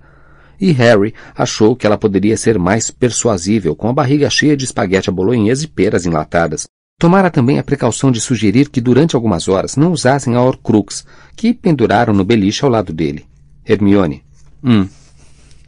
E 0.58 0.70
Harry 0.70 1.12
achou 1.34 1.76
que 1.76 1.86
ela 1.86 1.98
poderia 1.98 2.36
ser 2.36 2.58
mais 2.58 2.90
persuasível 2.90 3.76
com 3.76 3.88
a 3.88 3.92
barriga 3.92 4.30
cheia 4.30 4.56
de 4.56 4.64
espaguete 4.64 5.10
à 5.10 5.12
bolonhesa 5.12 5.64
e 5.64 5.68
peras 5.68 6.06
enlatadas, 6.06 6.66
Tomara 7.02 7.32
também 7.32 7.58
a 7.58 7.64
precaução 7.64 8.12
de 8.12 8.20
sugerir 8.20 8.68
que 8.68 8.80
durante 8.80 9.16
algumas 9.16 9.48
horas 9.48 9.74
não 9.74 9.90
usassem 9.90 10.36
a 10.36 10.40
Horcrux, 10.40 11.04
que 11.34 11.52
penduraram 11.52 12.14
no 12.14 12.24
beliche 12.24 12.64
ao 12.64 12.70
lado 12.70 12.92
dele. 12.92 13.26
Hermione. 13.66 14.22
Hum. 14.62 14.86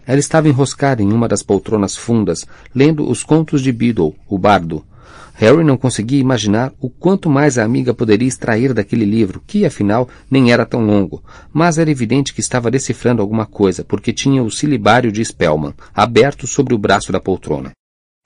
Ela 0.06 0.20
estava 0.20 0.48
enroscada 0.48 1.02
em 1.02 1.12
uma 1.12 1.26
das 1.26 1.42
poltronas 1.42 1.96
fundas, 1.96 2.46
lendo 2.72 3.10
os 3.10 3.24
contos 3.24 3.62
de 3.62 3.72
Beedle, 3.72 4.14
o 4.28 4.38
bardo. 4.38 4.84
Harry 5.34 5.64
não 5.64 5.76
conseguia 5.76 6.20
imaginar 6.20 6.72
o 6.80 6.88
quanto 6.88 7.28
mais 7.28 7.58
a 7.58 7.64
amiga 7.64 7.92
poderia 7.92 8.28
extrair 8.28 8.72
daquele 8.72 9.04
livro, 9.04 9.42
que, 9.44 9.66
afinal, 9.66 10.08
nem 10.30 10.52
era 10.52 10.64
tão 10.64 10.86
longo, 10.86 11.20
mas 11.52 11.78
era 11.78 11.90
evidente 11.90 12.32
que 12.32 12.40
estava 12.40 12.70
decifrando 12.70 13.20
alguma 13.20 13.44
coisa, 13.44 13.82
porque 13.82 14.12
tinha 14.12 14.40
o 14.40 14.52
silibário 14.52 15.10
de 15.10 15.24
Spellman, 15.24 15.74
aberto 15.92 16.46
sobre 16.46 16.76
o 16.76 16.78
braço 16.78 17.10
da 17.10 17.18
poltrona. 17.18 17.72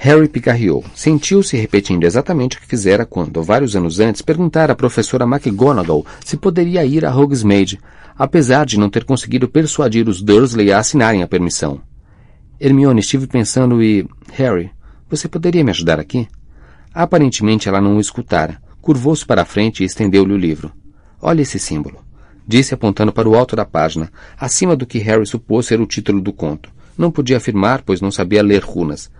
Harry 0.01 0.29
picarreou. 0.29 0.85
Sentiu-se 0.95 1.57
repetindo 1.57 2.05
exatamente 2.05 2.57
o 2.57 2.61
que 2.61 2.69
fizera 2.69 3.05
quando, 3.05 3.43
vários 3.43 3.75
anos 3.75 3.99
antes, 3.99 4.23
perguntara 4.23 4.73
à 4.73 4.77
professora 4.77 5.25
McGonagall 5.25 6.07
se 6.25 6.37
poderia 6.37 6.85
ir 6.85 7.05
a 7.05 7.13
Hogsmeade, 7.13 7.81
apesar 8.17 8.65
de 8.65 8.79
não 8.79 8.89
ter 8.89 9.05
conseguido 9.05 9.49
persuadir 9.49 10.09
os 10.09 10.23
Dursley 10.23 10.71
a 10.71 10.79
assinarem 10.79 11.25
a 11.25 11.27
permissão. 11.27 11.81
Hermione, 12.61 13.01
estive 13.01 13.27
pensando 13.27 13.83
e... 13.83 14.09
Harry, 14.35 14.71
você 15.11 15.27
poderia 15.27 15.65
me 15.65 15.73
ajudar 15.73 15.99
aqui? 15.99 16.29
Aparentemente 16.95 17.69
ela 17.69 17.81
não 17.81 17.97
o 17.97 18.01
escutara. 18.01 18.63
Curvou-se 18.81 19.27
para 19.27 19.43
a 19.43 19.45
frente 19.45 19.83
e 19.83 19.87
estendeu-lhe 19.87 20.33
o 20.33 20.39
livro. 20.39 20.73
Olhe 21.21 21.43
esse 21.43 21.59
símbolo. 21.59 21.99
Disse 22.47 22.73
apontando 22.73 23.13
para 23.13 23.29
o 23.29 23.35
alto 23.35 23.57
da 23.57 23.65
página, 23.65 24.13
acima 24.39 24.77
do 24.77 24.87
que 24.87 24.99
Harry 24.99 25.27
supôs 25.27 25.67
ser 25.67 25.81
o 25.81 25.87
título 25.87 26.21
do 26.21 26.33
conto. 26.33 26.71
Não 26.97 27.11
podia 27.11 27.39
afirmar, 27.39 27.83
pois 27.83 28.01
não 28.01 28.13
sabia 28.13 28.43
ler 28.45 28.63
runas. 28.63 29.11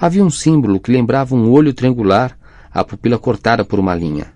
Havia 0.00 0.24
um 0.24 0.30
símbolo 0.30 0.78
que 0.78 0.92
lembrava 0.92 1.34
um 1.34 1.50
olho 1.50 1.74
triangular, 1.74 2.38
a 2.70 2.84
pupila 2.84 3.18
cortada 3.18 3.64
por 3.64 3.80
uma 3.80 3.94
linha. 3.94 4.32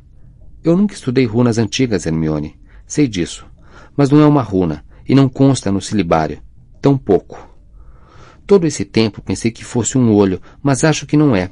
Eu 0.65 0.77
nunca 0.77 0.95
estudei 0.95 1.25
runas 1.25 1.57
antigas, 1.57 2.05
Hermione. 2.05 2.59
Sei 2.85 3.07
disso. 3.07 3.47
Mas 3.97 4.11
não 4.11 4.21
é 4.21 4.27
uma 4.27 4.43
runa, 4.43 4.85
e 5.09 5.15
não 5.15 5.29
consta 5.29 5.71
no 5.71 5.81
silibário. 5.81 6.43
Tão 6.81 6.99
pouco. 6.99 7.49
Todo 8.45 8.67
esse 8.67 8.85
tempo 8.85 9.23
pensei 9.23 9.53
que 9.53 9.65
fosse 9.65 9.97
um 9.97 10.13
olho, 10.13 10.41
mas 10.61 10.83
acho 10.83 11.07
que 11.07 11.17
não 11.17 11.35
é. 11.35 11.51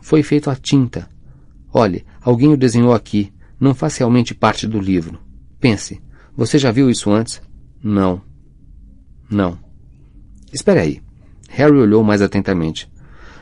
Foi 0.00 0.22
feito 0.22 0.50
a 0.50 0.54
tinta. 0.54 1.08
Olhe, 1.72 2.04
alguém 2.20 2.52
o 2.52 2.56
desenhou 2.56 2.94
aqui. 2.94 3.32
Não 3.58 3.74
faz 3.74 3.96
realmente 3.96 4.34
parte 4.34 4.68
do 4.68 4.78
livro. 4.78 5.18
Pense, 5.58 6.00
você 6.36 6.58
já 6.58 6.70
viu 6.70 6.88
isso 6.88 7.10
antes? 7.10 7.42
Não. 7.82 8.22
Não. 9.28 9.58
Espere 10.52 10.78
aí. 10.78 11.02
Harry 11.48 11.76
olhou 11.76 12.04
mais 12.04 12.22
atentamente. 12.22 12.88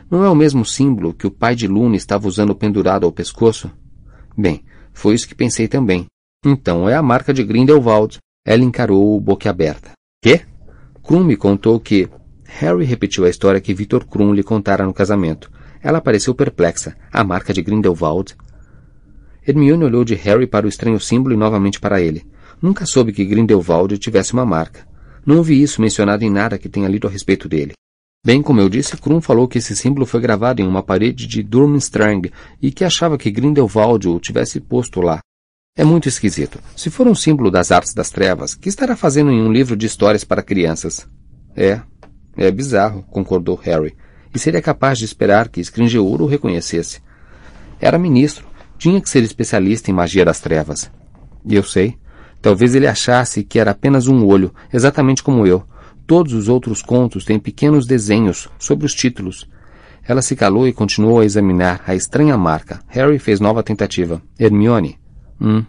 Não 0.09 0.25
é 0.25 0.31
o 0.31 0.37
mesmo 0.37 0.65
símbolo 0.65 1.13
que 1.13 1.27
o 1.27 1.31
pai 1.31 1.57
de 1.57 1.67
Luna 1.67 1.97
estava 1.97 2.29
usando 2.29 2.55
pendurado 2.55 3.05
ao 3.05 3.13
pescoço? 3.13 3.71
Bem, 4.39 4.65
foi 4.93 5.15
isso 5.15 5.27
que 5.27 5.35
pensei 5.35 5.67
também. 5.67 6.07
Então 6.45 6.89
é 6.89 6.95
a 6.95 7.03
marca 7.03 7.35
de 7.35 7.43
Grindelwald. 7.43 8.19
Ela 8.45 8.63
encarou-o 8.63 9.21
boquiaberta. 9.21 9.91
Quê? 10.23 10.43
Krum 11.03 11.25
me 11.25 11.37
contou 11.37 11.81
que... 11.81 12.09
Harry 12.45 12.85
repetiu 12.85 13.25
a 13.25 13.29
história 13.29 13.61
que 13.61 13.75
Victor 13.75 14.05
Krum 14.05 14.33
lhe 14.33 14.45
contara 14.45 14.87
no 14.87 14.95
casamento. 14.95 15.51
Ela 15.83 16.01
pareceu 16.01 16.35
perplexa. 16.35 16.97
A 17.13 17.25
marca 17.25 17.53
de 17.53 17.61
Grindelwald? 17.61 18.37
Hermione 19.47 19.85
olhou 19.85 20.05
de 20.05 20.15
Harry 20.15 20.47
para 20.47 20.67
o 20.67 20.69
estranho 20.69 21.01
símbolo 21.01 21.35
e 21.35 21.37
novamente 21.37 21.81
para 21.81 22.01
ele. 22.01 22.25
Nunca 22.63 22.87
soube 22.87 23.13
que 23.13 23.25
Grindelwald 23.25 23.99
tivesse 23.99 24.33
uma 24.33 24.47
marca. 24.47 24.87
Não 25.27 25.39
ouvi 25.39 25.61
isso 25.61 25.81
mencionado 25.81 26.25
em 26.25 26.31
nada 26.31 26.59
que 26.59 26.69
tenha 26.69 26.89
lido 26.89 27.09
a 27.09 27.11
respeito 27.11 27.49
dele. 27.49 27.73
Bem 28.27 28.43
como 28.43 28.61
eu 28.61 28.69
disse, 28.69 28.97
Krum 28.97 29.21
falou 29.21 29.47
que 29.47 29.59
esse 29.59 29.77
símbolo 29.77 30.05
foi 30.05 30.21
gravado 30.21 30.61
em 30.61 30.67
uma 30.67 30.83
parede 30.83 31.29
de 31.29 31.45
Durmstrang 31.45 32.29
e 32.61 32.73
que 32.73 32.83
achava 32.83 33.17
que 33.17 33.31
Grindelwald 33.31 34.09
o 34.09 34.19
tivesse 34.19 34.59
posto 34.59 35.01
lá. 35.01 35.21
É 35.77 35.85
muito 35.85 36.09
esquisito. 36.09 36.59
Se 36.75 36.91
for 36.91 37.07
um 37.07 37.15
símbolo 37.15 37.53
das 37.53 37.71
artes 37.71 37.95
das 37.95 38.11
trevas, 38.11 38.57
que 38.57 38.69
estará 38.69 38.97
fazendo 38.97 39.31
em 39.31 39.41
um 39.41 39.53
livro 39.53 39.77
de 39.77 39.87
histórias 39.87 40.25
para 40.25 40.43
crianças? 40.43 41.09
É, 41.55 41.81
é 42.37 42.51
bizarro, 42.51 43.05
concordou 43.13 43.55
Harry, 43.63 43.95
e 44.35 44.41
seria 44.41 44.61
capaz 44.61 44.99
de 44.99 45.05
esperar 45.05 45.49
que 45.49 45.63
Scringeouro 45.63 46.25
o 46.25 46.27
reconhecesse. 46.27 47.01
Era 47.81 47.97
ministro. 47.97 48.45
Tinha 48.77 49.01
que 49.01 49.09
ser 49.09 49.23
especialista 49.23 49.89
em 49.89 49.95
magia 49.95 50.25
das 50.25 50.41
trevas. 50.41 50.91
E 51.45 51.55
eu 51.55 51.63
sei. 51.63 51.97
Talvez 52.43 52.75
ele 52.75 52.89
achasse 52.89 53.45
que 53.45 53.61
era 53.61 53.71
apenas 53.71 54.09
um 54.09 54.27
olho, 54.27 54.53
exatamente 54.73 55.23
como 55.23 55.47
eu. 55.47 55.65
Todos 56.07 56.33
os 56.35 56.49
outros 56.49 56.83
contos 56.83 57.25
têm 57.25 57.39
pequenos 57.39 57.85
desenhos 57.85 58.49
sobre 58.59 58.87
os 58.87 58.95
títulos. 58.95 59.49
Ela 60.05 60.23
se 60.23 60.37
calou 60.37 60.69
e 60.69 60.73
continuou 60.73 61.21
a 61.21 61.25
examinar 61.25 61.83
a 61.85 61.95
estranha 61.95 62.39
marca. 62.39 62.81
Harry 62.87 63.19
fez 63.19 63.41
nova 63.41 63.63
tentativa. 63.63 64.23
Hermione. 64.39 64.99
Hum. 65.41 65.65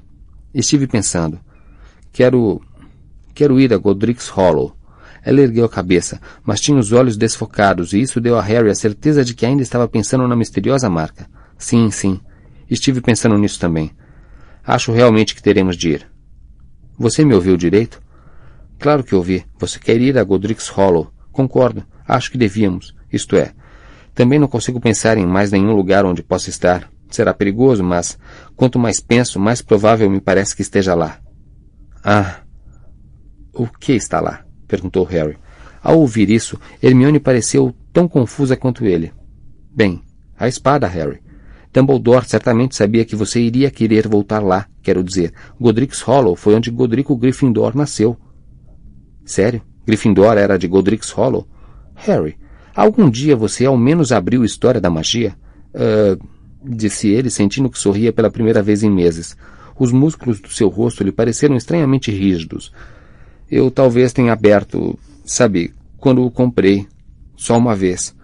Estive 0.53 0.85
pensando. 0.85 1.39
Quero. 2.11 2.61
Quero 3.33 3.59
ir 3.59 3.73
a 3.73 3.77
Godric's 3.77 4.27
Hollow. 4.27 4.75
Ela 5.23 5.41
ergueu 5.41 5.65
a 5.65 5.69
cabeça, 5.69 6.21
mas 6.43 6.61
tinha 6.61 6.77
os 6.77 6.91
olhos 6.93 7.17
desfocados, 7.17 7.91
e 7.91 7.99
isso 7.99 8.21
deu 8.21 8.37
a 8.37 8.41
Harry 8.41 8.69
a 8.69 8.75
certeza 8.75 9.25
de 9.25 9.33
que 9.33 9.45
ainda 9.45 9.61
estava 9.61 9.87
pensando 9.87 10.27
na 10.27 10.35
misteriosa 10.35 10.89
marca. 10.89 11.27
Sim, 11.57 11.91
sim. 11.91 12.21
Estive 12.69 13.01
pensando 13.01 13.37
nisso 13.37 13.59
também. 13.59 13.91
Acho 14.65 14.91
realmente 14.91 15.35
que 15.35 15.41
teremos 15.41 15.75
de 15.75 15.89
ir. 15.89 16.07
Você 16.97 17.25
me 17.25 17.33
ouviu 17.33 17.57
direito? 17.57 18.01
Claro 18.79 19.03
que 19.03 19.15
ouvi. 19.15 19.45
Você 19.59 19.79
quer 19.79 19.99
ir 19.99 20.17
a 20.17 20.23
Godric's 20.23 20.67
Hollow. 20.67 21.11
Concordo. 21.31 21.83
Acho 22.07 22.31
que 22.31 22.37
devíamos. 22.37 22.95
Isto 23.11 23.35
é, 23.35 23.53
também 24.17 24.39
não 24.39 24.47
consigo 24.47 24.81
pensar 24.81 25.15
em 25.15 25.27
mais 25.27 25.51
nenhum 25.51 25.75
lugar 25.75 26.03
onde 26.03 26.23
possa 26.23 26.49
estar. 26.49 26.89
Será 27.07 27.35
perigoso, 27.35 27.83
mas 27.83 28.17
quanto 28.55 28.79
mais 28.79 28.99
penso, 28.99 29.39
mais 29.39 29.61
provável 29.61 30.09
me 30.09 30.19
parece 30.19 30.55
que 30.55 30.63
esteja 30.63 30.95
lá. 30.95 31.19
Ah. 32.03 32.39
O 33.53 33.67
que 33.67 33.93
está 33.93 34.19
lá? 34.19 34.43
perguntou 34.67 35.03
Harry. 35.05 35.37
Ao 35.83 35.99
ouvir 35.99 36.31
isso, 36.31 36.59
Hermione 36.81 37.19
pareceu 37.19 37.75
tão 37.93 38.07
confusa 38.07 38.57
quanto 38.57 38.85
ele. 38.85 39.13
Bem, 39.71 40.01
a 40.35 40.47
espada, 40.47 40.87
Harry. 40.87 41.21
Dumbledore 41.71 42.27
certamente 42.27 42.75
sabia 42.75 43.05
que 43.05 43.15
você 43.15 43.39
iria 43.39 43.69
querer 43.69 44.07
voltar 44.07 44.39
lá. 44.39 44.67
Quero 44.81 45.03
dizer, 45.03 45.31
Godric's 45.61 46.01
Hollow 46.01 46.35
foi 46.35 46.55
onde 46.55 46.71
Godrico 46.71 47.15
Gryffindor 47.15 47.77
nasceu. 47.77 48.17
Sério? 49.27 49.61
Gryffindor 49.85 50.37
era 50.37 50.57
de 50.57 50.69
Godric's 50.69 51.11
Hollow? 51.11 51.45
Harry, 51.95 52.37
algum 52.73 53.09
dia 53.09 53.35
você 53.35 53.65
ao 53.65 53.77
menos 53.77 54.13
abriu 54.13 54.45
História 54.45 54.79
da 54.79 54.89
Magia? 54.89 55.35
Uh, 55.75 56.17
disse 56.63 57.09
ele, 57.09 57.29
sentindo 57.29 57.69
que 57.69 57.77
sorria 57.77 58.13
pela 58.13 58.31
primeira 58.31 58.63
vez 58.63 58.83
em 58.83 58.89
meses. 58.89 59.35
Os 59.77 59.91
músculos 59.91 60.39
do 60.39 60.49
seu 60.49 60.69
rosto 60.69 61.03
lhe 61.03 61.11
pareceram 61.11 61.57
estranhamente 61.57 62.09
rígidos. 62.09 62.71
Eu 63.51 63.69
talvez 63.69 64.13
tenha 64.13 64.31
aberto, 64.31 64.97
sabe, 65.25 65.73
quando 65.97 66.25
o 66.25 66.31
comprei. 66.31 66.87
Só 67.35 67.57
uma 67.57 67.75
vez. 67.75 68.15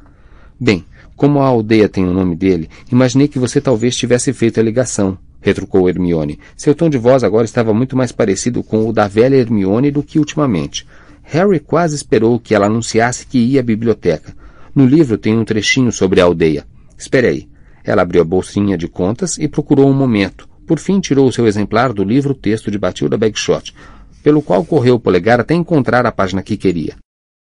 Bem, 0.59 0.85
como 1.17 1.39
a 1.39 1.45
aldeia 1.45 1.89
tem 1.89 2.05
o 2.05 2.13
nome 2.13 2.35
dele, 2.35 2.69
imaginei 2.89 3.27
que 3.27 3.37
você 3.37 3.59
talvez 3.59 3.95
tivesse 3.95 4.31
feito 4.31 4.59
a 4.59 4.63
ligação, 4.63 5.17
retrucou 5.43 5.89
Hermione. 5.89 6.39
Seu 6.55 6.73
tom 6.73 6.89
de 6.89 6.97
voz 6.97 7.23
agora 7.23 7.45
estava 7.45 7.73
muito 7.73 7.95
mais 7.95 8.11
parecido 8.11 8.63
com 8.63 8.87
o 8.87 8.93
da 8.93 9.07
velha 9.07 9.35
Hermione 9.35 9.91
do 9.91 10.01
que 10.01 10.17
ultimamente. 10.17 10.87
Harry 11.23 11.59
quase 11.59 11.95
esperou 11.95 12.39
que 12.39 12.55
ela 12.55 12.65
anunciasse 12.65 13.27
que 13.27 13.37
ia 13.37 13.59
à 13.59 13.63
biblioteca. 13.63 14.33
No 14.73 14.85
livro 14.85 15.17
tem 15.17 15.37
um 15.37 15.45
trechinho 15.45 15.91
sobre 15.91 16.21
a 16.21 16.23
aldeia. 16.23 16.65
Espere 16.97 17.27
aí. 17.27 17.49
Ela 17.83 18.01
abriu 18.01 18.21
a 18.21 18.25
bolsinha 18.25 18.77
de 18.77 18.87
contas 18.87 19.37
e 19.37 19.47
procurou 19.47 19.89
um 19.89 19.93
momento. 19.93 20.47
Por 20.65 20.79
fim, 20.79 21.01
tirou 21.01 21.27
o 21.27 21.31
seu 21.31 21.45
exemplar 21.45 21.91
do 21.91 22.03
livro 22.03 22.33
texto 22.33 22.71
de 22.71 22.77
Batilda 22.77 23.17
Bagshot, 23.17 23.75
pelo 24.23 24.41
qual 24.41 24.63
correu 24.63 24.95
o 24.95 24.99
polegar 24.99 25.39
até 25.41 25.53
encontrar 25.53 26.05
a 26.05 26.11
página 26.11 26.41
que 26.41 26.55
queria. 26.55 26.95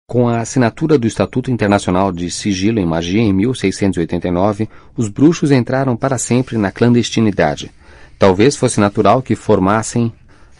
Com 0.06 0.28
a 0.28 0.40
assinatura 0.40 0.96
do 0.96 1.06
Estatuto 1.06 1.50
Internacional 1.50 2.10
de 2.12 2.30
Sigilo 2.30 2.78
em 2.78 2.86
Magia 2.86 3.20
em 3.20 3.32
1689, 3.32 4.68
os 4.96 5.08
bruxos 5.08 5.50
entraram 5.50 5.96
para 5.96 6.16
sempre 6.16 6.56
na 6.56 6.70
clandestinidade. 6.70 7.70
Talvez 8.18 8.56
fosse 8.56 8.80
natural 8.80 9.22
que 9.22 9.36
formassem 9.36 10.12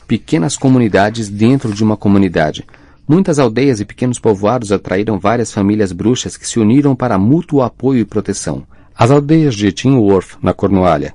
pequenas 0.07 0.57
comunidades 0.57 1.29
dentro 1.29 1.73
de 1.73 1.83
uma 1.83 1.97
comunidade. 1.97 2.65
Muitas 3.07 3.39
aldeias 3.39 3.81
e 3.81 3.85
pequenos 3.85 4.19
povoados 4.19 4.71
atraíram 4.71 5.19
várias 5.19 5.53
famílias 5.53 5.93
bruxas 5.93 6.37
que 6.37 6.47
se 6.47 6.61
uniram 6.61 6.95
para 6.95 7.19
mútuo 7.19 7.63
apoio 7.63 8.01
e 8.01 8.05
proteção. 8.05 8.65
As 8.95 9.11
aldeias 9.11 9.55
de 9.55 9.73
Tinworth, 9.73 10.37
na 10.43 10.53
Cornualha, 10.53 11.15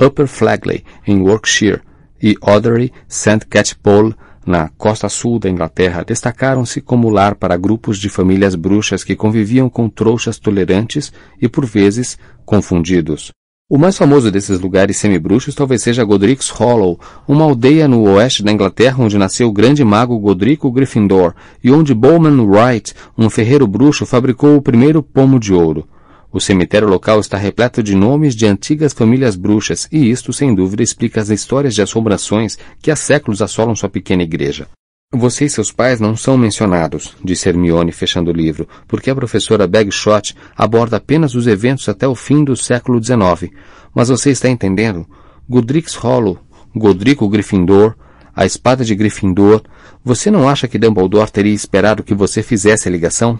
Upper 0.00 0.26
Flagley, 0.26 0.84
em 1.06 1.26
Yorkshire, 1.26 1.80
e 2.22 2.36
Ottery, 2.40 2.90
St. 3.06 3.40
Catchpole, 3.48 4.14
na 4.46 4.68
costa 4.78 5.08
sul 5.08 5.38
da 5.38 5.50
Inglaterra, 5.50 6.02
destacaram-se 6.02 6.80
como 6.80 7.10
lar 7.10 7.34
para 7.34 7.56
grupos 7.56 7.98
de 7.98 8.08
famílias 8.08 8.54
bruxas 8.54 9.04
que 9.04 9.14
conviviam 9.14 9.68
com 9.68 9.88
trouxas 9.88 10.38
tolerantes 10.38 11.12
e, 11.40 11.48
por 11.48 11.66
vezes, 11.66 12.18
confundidos. 12.44 13.30
O 13.74 13.76
mais 13.76 13.98
famoso 13.98 14.30
desses 14.30 14.60
lugares 14.60 14.98
semibruxos 14.98 15.52
talvez 15.52 15.82
seja 15.82 16.04
Godric's 16.04 16.48
Hollow, 16.48 16.96
uma 17.26 17.42
aldeia 17.42 17.88
no 17.88 18.02
oeste 18.02 18.40
da 18.40 18.52
Inglaterra 18.52 19.02
onde 19.02 19.18
nasceu 19.18 19.48
o 19.48 19.52
grande 19.52 19.82
mago 19.82 20.16
Godrico 20.16 20.70
Gryffindor 20.70 21.34
e 21.60 21.72
onde 21.72 21.92
Bowman 21.92 22.40
Wright, 22.46 22.94
um 23.18 23.28
ferreiro 23.28 23.66
bruxo, 23.66 24.06
fabricou 24.06 24.54
o 24.54 24.62
primeiro 24.62 25.02
pomo 25.02 25.40
de 25.40 25.52
ouro. 25.52 25.88
O 26.32 26.40
cemitério 26.40 26.86
local 26.86 27.18
está 27.18 27.36
repleto 27.36 27.82
de 27.82 27.96
nomes 27.96 28.36
de 28.36 28.46
antigas 28.46 28.92
famílias 28.92 29.34
bruxas, 29.34 29.88
e 29.90 30.08
isto, 30.08 30.32
sem 30.32 30.54
dúvida, 30.54 30.84
explica 30.84 31.20
as 31.20 31.28
histórias 31.30 31.74
de 31.74 31.82
assombrações 31.82 32.56
que 32.80 32.92
há 32.92 32.96
séculos 32.96 33.42
assolam 33.42 33.74
sua 33.74 33.88
pequena 33.88 34.22
igreja. 34.22 34.68
Você 35.16 35.44
e 35.44 35.48
seus 35.50 35.70
pais 35.70 36.00
não 36.00 36.16
são 36.16 36.36
mencionados, 36.36 37.16
disse 37.22 37.48
Hermione, 37.48 37.92
fechando 37.92 38.32
o 38.32 38.34
livro, 38.34 38.68
porque 38.88 39.08
a 39.08 39.14
professora 39.14 39.68
Bagshot 39.68 40.34
aborda 40.56 40.96
apenas 40.96 41.36
os 41.36 41.46
eventos 41.46 41.88
até 41.88 42.06
o 42.08 42.16
fim 42.16 42.42
do 42.42 42.56
século 42.56 43.00
XIX. 43.00 43.52
Mas 43.94 44.08
você 44.08 44.30
está 44.30 44.48
entendendo? 44.48 45.06
Godric's 45.48 45.94
Hollow, 45.94 46.40
Godrico 46.74 47.28
Gryffindor, 47.28 47.94
a 48.34 48.44
espada 48.44 48.84
de 48.84 48.92
Gryffindor. 48.96 49.62
Você 50.04 50.32
não 50.32 50.48
acha 50.48 50.66
que 50.66 50.80
Dumbledore 50.80 51.30
teria 51.30 51.54
esperado 51.54 52.02
que 52.02 52.12
você 52.12 52.42
fizesse 52.42 52.88
a 52.88 52.90
ligação? 52.90 53.38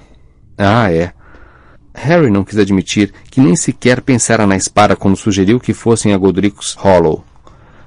Ah, 0.57 0.93
é. 0.93 1.13
Harry 1.93 2.31
não 2.31 2.45
quis 2.45 2.59
admitir 2.59 3.13
que 3.29 3.41
nem 3.41 3.57
sequer 3.57 4.01
pensara 4.01 4.47
na 4.47 4.57
espada 4.57 4.95
quando 4.95 5.17
sugeriu 5.17 5.59
que 5.59 5.75
fossem 5.75 6.15
a 6.15 6.19
Godric's 6.19 6.75
Hollow. 6.75 7.25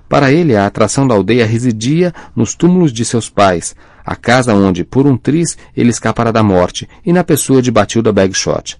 Para 0.10 0.32
ele, 0.32 0.56
a 0.56 0.66
atração 0.66 1.08
da 1.08 1.14
aldeia 1.14 1.46
residia 1.46 2.14
nos 2.36 2.56
túmulos 2.56 2.94
de 2.94 3.04
seus 3.04 3.30
pais, 3.30 3.76
a 4.06 4.16
casa 4.16 4.54
onde, 4.54 4.86
por 4.86 5.06
um 5.06 5.18
triz, 5.18 5.58
ele 5.76 5.90
escapara 5.90 6.32
da 6.32 6.42
morte, 6.42 6.88
e 7.06 7.12
na 7.12 7.24
pessoa 7.24 7.62
de 7.62 7.70
Batilda 7.70 8.14
Bagshot. 8.14 8.78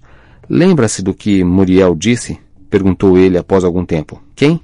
Lembra-se 0.48 1.02
do 1.02 1.12
que 1.12 1.44
Muriel 1.44 1.94
disse? 1.94 2.38
perguntou 2.70 3.18
ele 3.18 3.36
após 3.36 3.64
algum 3.64 3.84
tempo. 3.84 4.22
Quem? 4.34 4.60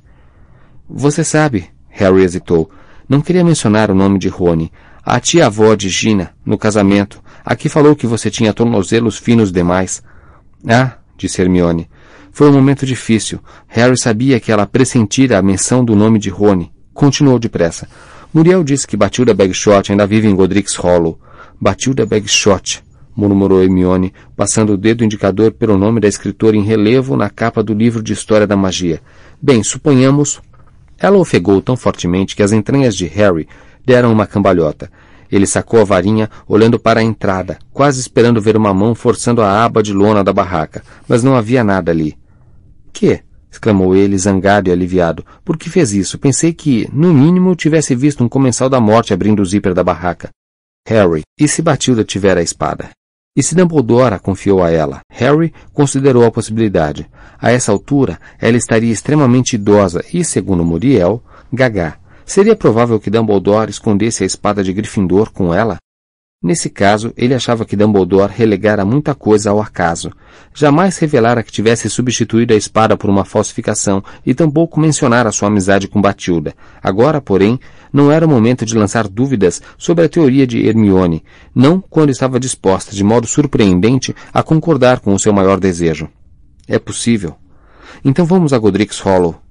Você 0.88 1.22
sabe, 1.22 1.70
Harry 1.90 2.22
hesitou. 2.22 2.70
Não 3.08 3.20
queria 3.20 3.44
mencionar 3.44 3.90
o 3.90 3.94
nome 3.94 4.18
de 4.18 4.28
Rony. 4.28 4.72
A 5.04 5.20
tia-avó 5.20 5.74
de 5.74 5.90
Gina, 5.90 6.32
no 6.44 6.56
casamento, 6.56 7.22
a 7.44 7.54
que 7.54 7.68
falou 7.68 7.94
que 7.94 8.06
você 8.06 8.30
tinha 8.30 8.54
tornozelos 8.54 9.18
finos 9.18 9.52
demais. 9.52 10.02
Ah, 10.66 10.96
disse 11.16 11.40
Hermione. 11.40 11.88
Foi 12.32 12.48
um 12.48 12.52
momento 12.52 12.84
difícil. 12.84 13.38
Harry 13.68 13.96
sabia 13.96 14.40
que 14.40 14.50
ela 14.50 14.66
pressentira 14.66 15.38
a 15.38 15.42
menção 15.42 15.84
do 15.84 15.94
nome 15.94 16.18
de 16.18 16.30
Rony. 16.30 16.72
Continuou 16.92 17.38
depressa. 17.38 17.88
Muriel 18.32 18.64
disse 18.64 18.86
que 18.86 18.96
Batilda 18.96 19.32
Bagshot 19.32 19.90
ainda 19.90 20.06
vive 20.06 20.26
em 20.26 20.34
Godric's 20.34 20.74
Hollow. 20.74 21.18
Batilda 21.60 22.04
Bagshot, 22.04 22.82
murmurou 23.14 23.62
Hermione, 23.62 24.12
passando 24.36 24.72
o 24.72 24.76
dedo 24.76 25.04
indicador 25.04 25.52
pelo 25.52 25.78
nome 25.78 26.00
da 26.00 26.08
escritora 26.08 26.56
em 26.56 26.62
relevo 26.62 27.16
na 27.16 27.30
capa 27.30 27.62
do 27.62 27.72
livro 27.72 28.02
de 28.02 28.12
História 28.12 28.46
da 28.46 28.56
Magia. 28.56 29.00
Bem, 29.40 29.62
suponhamos... 29.62 30.40
Ela 30.96 31.18
ofegou 31.18 31.60
tão 31.60 31.76
fortemente 31.76 32.36
que 32.36 32.42
as 32.42 32.52
entranhas 32.52 32.96
de 32.96 33.06
Harry 33.06 33.48
deram 33.84 34.12
uma 34.12 34.26
cambalhota. 34.26 34.90
Ele 35.34 35.48
sacou 35.48 35.80
a 35.80 35.84
varinha, 35.84 36.30
olhando 36.46 36.78
para 36.78 37.00
a 37.00 37.02
entrada, 37.02 37.58
quase 37.72 37.98
esperando 37.98 38.40
ver 38.40 38.56
uma 38.56 38.72
mão 38.72 38.94
forçando 38.94 39.42
a 39.42 39.64
aba 39.64 39.82
de 39.82 39.92
lona 39.92 40.22
da 40.22 40.32
barraca, 40.32 40.80
mas 41.08 41.24
não 41.24 41.34
havia 41.34 41.64
nada 41.64 41.90
ali. 41.90 42.16
Que? 42.92 43.20
exclamou 43.50 43.96
ele, 43.96 44.16
zangado 44.16 44.68
e 44.68 44.72
aliviado. 44.72 45.24
Por 45.44 45.56
que 45.56 45.68
fez 45.68 45.92
isso? 45.92 46.20
Pensei 46.20 46.52
que, 46.52 46.88
no 46.92 47.12
mínimo, 47.12 47.56
tivesse 47.56 47.96
visto 47.96 48.22
um 48.22 48.28
comensal 48.28 48.68
da 48.68 48.78
morte 48.78 49.12
abrindo 49.12 49.42
o 49.42 49.44
zíper 49.44 49.74
da 49.74 49.82
barraca. 49.82 50.28
Harry, 50.86 51.22
e 51.36 51.48
se 51.48 51.60
Batilda 51.60 52.04
tiver 52.04 52.38
a 52.38 52.42
espada? 52.42 52.90
E 53.36 53.42
se 53.42 53.56
Dumbledore 53.56 54.14
a 54.14 54.20
confiou 54.20 54.62
a 54.62 54.70
ela? 54.70 55.00
Harry 55.10 55.52
considerou 55.72 56.24
a 56.24 56.30
possibilidade. 56.30 57.10
A 57.40 57.50
essa 57.50 57.72
altura, 57.72 58.20
ela 58.40 58.56
estaria 58.56 58.92
extremamente 58.92 59.54
idosa 59.54 60.04
e, 60.12 60.24
segundo 60.24 60.64
Muriel, 60.64 61.20
gagá. 61.52 61.98
Seria 62.26 62.56
provável 62.56 62.98
que 62.98 63.10
Dumbledore 63.10 63.70
escondesse 63.70 64.22
a 64.22 64.26
espada 64.26 64.64
de 64.64 64.72
Gryffindor 64.72 65.30
com 65.30 65.52
ela? 65.52 65.76
Nesse 66.42 66.68
caso, 66.68 67.10
ele 67.16 67.32
achava 67.32 67.64
que 67.64 67.74
Dumbledore 67.74 68.30
relegara 68.30 68.84
muita 68.84 69.14
coisa 69.14 69.48
ao 69.48 69.62
acaso. 69.62 70.10
Jamais 70.52 70.98
revelara 70.98 71.42
que 71.42 71.50
tivesse 71.50 71.88
substituído 71.88 72.52
a 72.52 72.56
espada 72.56 72.98
por 72.98 73.08
uma 73.08 73.24
falsificação 73.24 74.04
e 74.26 74.34
tampouco 74.34 74.78
mencionara 74.78 75.32
sua 75.32 75.48
amizade 75.48 75.88
com 75.88 76.02
Batilda. 76.02 76.54
Agora, 76.82 77.18
porém, 77.18 77.58
não 77.90 78.12
era 78.12 78.26
o 78.26 78.28
momento 78.28 78.66
de 78.66 78.76
lançar 78.76 79.08
dúvidas 79.08 79.62
sobre 79.78 80.04
a 80.04 80.08
teoria 80.08 80.46
de 80.46 80.66
Hermione, 80.66 81.24
não 81.54 81.80
quando 81.80 82.10
estava 82.10 82.38
disposta, 82.38 82.94
de 82.94 83.02
modo 83.02 83.26
surpreendente, 83.26 84.14
a 84.30 84.42
concordar 84.42 85.00
com 85.00 85.14
o 85.14 85.18
seu 85.18 85.32
maior 85.32 85.58
desejo. 85.58 86.10
É 86.68 86.78
possível. 86.78 87.36
Então 88.04 88.26
vamos 88.26 88.52
a 88.52 88.58
Godric's 88.58 89.00
Hollow. 89.00 89.43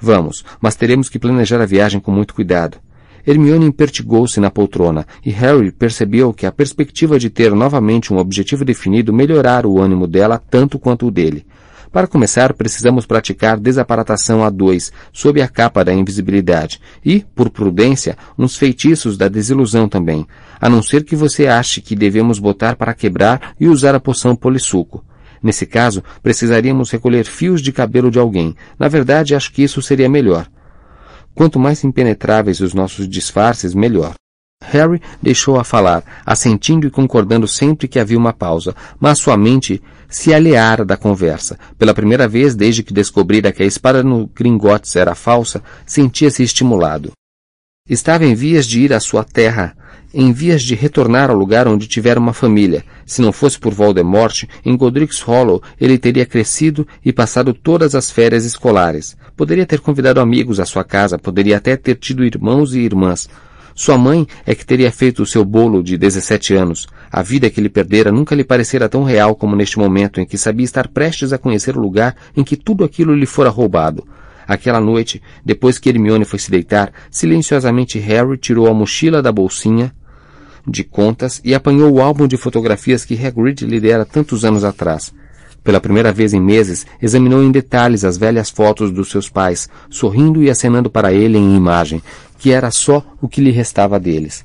Vamos, 0.00 0.44
mas 0.60 0.76
teremos 0.76 1.08
que 1.08 1.18
planejar 1.18 1.60
a 1.60 1.66
viagem 1.66 2.00
com 2.00 2.10
muito 2.10 2.34
cuidado. 2.34 2.78
Hermione 3.26 3.64
impertigou-se 3.64 4.38
na 4.38 4.50
poltrona, 4.50 5.06
e 5.24 5.30
Harry 5.30 5.72
percebeu 5.72 6.32
que 6.32 6.44
a 6.44 6.52
perspectiva 6.52 7.18
de 7.18 7.30
ter 7.30 7.54
novamente 7.54 8.12
um 8.12 8.18
objetivo 8.18 8.64
definido 8.64 9.14
melhorara 9.14 9.66
o 9.66 9.80
ânimo 9.80 10.06
dela 10.06 10.42
tanto 10.50 10.78
quanto 10.78 11.06
o 11.06 11.10
dele. 11.10 11.46
Para 11.90 12.08
começar, 12.08 12.52
precisamos 12.52 13.06
praticar 13.06 13.58
desaparatação 13.58 14.44
a 14.44 14.50
dois, 14.50 14.92
sob 15.12 15.40
a 15.40 15.46
capa 15.46 15.84
da 15.84 15.94
invisibilidade, 15.94 16.80
e, 17.04 17.24
por 17.34 17.48
prudência, 17.48 18.18
uns 18.36 18.56
feitiços 18.56 19.16
da 19.16 19.28
desilusão 19.28 19.88
também, 19.88 20.26
a 20.60 20.68
não 20.68 20.82
ser 20.82 21.04
que 21.04 21.14
você 21.14 21.46
ache 21.46 21.80
que 21.80 21.94
devemos 21.94 22.40
botar 22.40 22.74
para 22.74 22.92
quebrar 22.94 23.54
e 23.60 23.68
usar 23.68 23.94
a 23.94 24.00
poção 24.00 24.34
polissuco. 24.34 25.04
Nesse 25.44 25.66
caso, 25.66 26.02
precisaríamos 26.22 26.90
recolher 26.90 27.26
fios 27.26 27.60
de 27.60 27.70
cabelo 27.70 28.10
de 28.10 28.18
alguém. 28.18 28.56
Na 28.78 28.88
verdade, 28.88 29.34
acho 29.34 29.52
que 29.52 29.62
isso 29.62 29.82
seria 29.82 30.08
melhor. 30.08 30.48
Quanto 31.34 31.58
mais 31.58 31.84
impenetráveis 31.84 32.60
os 32.60 32.72
nossos 32.72 33.06
disfarces, 33.06 33.74
melhor. 33.74 34.14
Harry 34.62 35.02
deixou-a 35.20 35.62
falar, 35.62 36.02
assentindo 36.24 36.86
e 36.86 36.90
concordando 36.90 37.46
sempre 37.46 37.86
que 37.86 37.98
havia 37.98 38.16
uma 38.16 38.32
pausa, 38.32 38.74
mas 38.98 39.18
sua 39.18 39.36
mente 39.36 39.82
se 40.08 40.32
alheara 40.32 40.82
da 40.82 40.96
conversa. 40.96 41.58
Pela 41.76 41.92
primeira 41.92 42.26
vez 42.26 42.54
desde 42.54 42.82
que 42.82 42.94
descobrira 42.94 43.52
que 43.52 43.62
a 43.62 43.66
espada 43.66 44.02
no 44.02 44.26
Gringotes 44.34 44.96
era 44.96 45.14
falsa, 45.14 45.62
sentia-se 45.84 46.42
estimulado. 46.42 47.12
Estava 47.86 48.24
em 48.24 48.34
vias 48.34 48.64
de 48.64 48.80
ir 48.80 48.94
à 48.94 48.98
sua 48.98 49.22
terra, 49.22 49.76
em 50.14 50.32
vias 50.32 50.62
de 50.62 50.74
retornar 50.74 51.28
ao 51.28 51.36
lugar 51.36 51.68
onde 51.68 51.86
tivera 51.86 52.18
uma 52.18 52.32
família. 52.32 52.82
Se 53.04 53.20
não 53.20 53.30
fosse 53.30 53.58
por 53.58 53.74
Voldemort, 53.74 54.44
em 54.64 54.74
Godric's 54.74 55.20
Hollow 55.20 55.62
ele 55.78 55.98
teria 55.98 56.24
crescido 56.24 56.88
e 57.04 57.12
passado 57.12 57.52
todas 57.52 57.94
as 57.94 58.10
férias 58.10 58.46
escolares. 58.46 59.18
Poderia 59.36 59.66
ter 59.66 59.80
convidado 59.80 60.18
amigos 60.18 60.58
à 60.58 60.64
sua 60.64 60.82
casa, 60.82 61.18
poderia 61.18 61.58
até 61.58 61.76
ter 61.76 61.96
tido 61.96 62.24
irmãos 62.24 62.74
e 62.74 62.78
irmãs. 62.78 63.28
Sua 63.74 63.98
mãe 63.98 64.26
é 64.46 64.54
que 64.54 64.64
teria 64.64 64.90
feito 64.90 65.22
o 65.22 65.26
seu 65.26 65.44
bolo 65.44 65.82
de 65.82 65.98
17 65.98 66.54
anos. 66.54 66.86
A 67.12 67.20
vida 67.20 67.50
que 67.50 67.60
ele 67.60 67.68
perdera 67.68 68.10
nunca 68.10 68.34
lhe 68.34 68.44
parecera 68.44 68.88
tão 68.88 69.04
real 69.04 69.36
como 69.36 69.54
neste 69.54 69.78
momento 69.78 70.22
em 70.22 70.24
que 70.24 70.38
sabia 70.38 70.64
estar 70.64 70.88
prestes 70.88 71.34
a 71.34 71.38
conhecer 71.38 71.76
o 71.76 71.82
lugar 71.82 72.16
em 72.34 72.42
que 72.42 72.56
tudo 72.56 72.82
aquilo 72.82 73.14
lhe 73.14 73.26
fora 73.26 73.50
roubado. 73.50 74.06
Aquela 74.46 74.80
noite, 74.80 75.22
depois 75.44 75.78
que 75.78 75.88
Hermione 75.88 76.24
foi 76.24 76.38
se 76.38 76.50
deitar, 76.50 76.92
silenciosamente 77.10 77.98
Harry 77.98 78.36
tirou 78.36 78.68
a 78.68 78.74
mochila 78.74 79.22
da 79.22 79.32
bolsinha 79.32 79.94
de 80.66 80.82
contas 80.82 81.40
e 81.44 81.54
apanhou 81.54 81.92
o 81.92 82.00
álbum 82.00 82.26
de 82.26 82.36
fotografias 82.36 83.04
que 83.04 83.14
Hagrid 83.14 83.66
lhe 83.66 83.80
dera 83.80 84.04
tantos 84.04 84.44
anos 84.44 84.64
atrás. 84.64 85.12
Pela 85.62 85.80
primeira 85.80 86.12
vez 86.12 86.34
em 86.34 86.40
meses, 86.40 86.86
examinou 87.00 87.42
em 87.42 87.50
detalhes 87.50 88.04
as 88.04 88.18
velhas 88.18 88.50
fotos 88.50 88.90
dos 88.90 89.10
seus 89.10 89.30
pais, 89.30 89.68
sorrindo 89.88 90.42
e 90.42 90.50
acenando 90.50 90.90
para 90.90 91.12
ele 91.12 91.38
em 91.38 91.56
imagem, 91.56 92.02
que 92.38 92.52
era 92.52 92.70
só 92.70 93.02
o 93.20 93.28
que 93.28 93.40
lhe 93.40 93.50
restava 93.50 93.98
deles. 93.98 94.44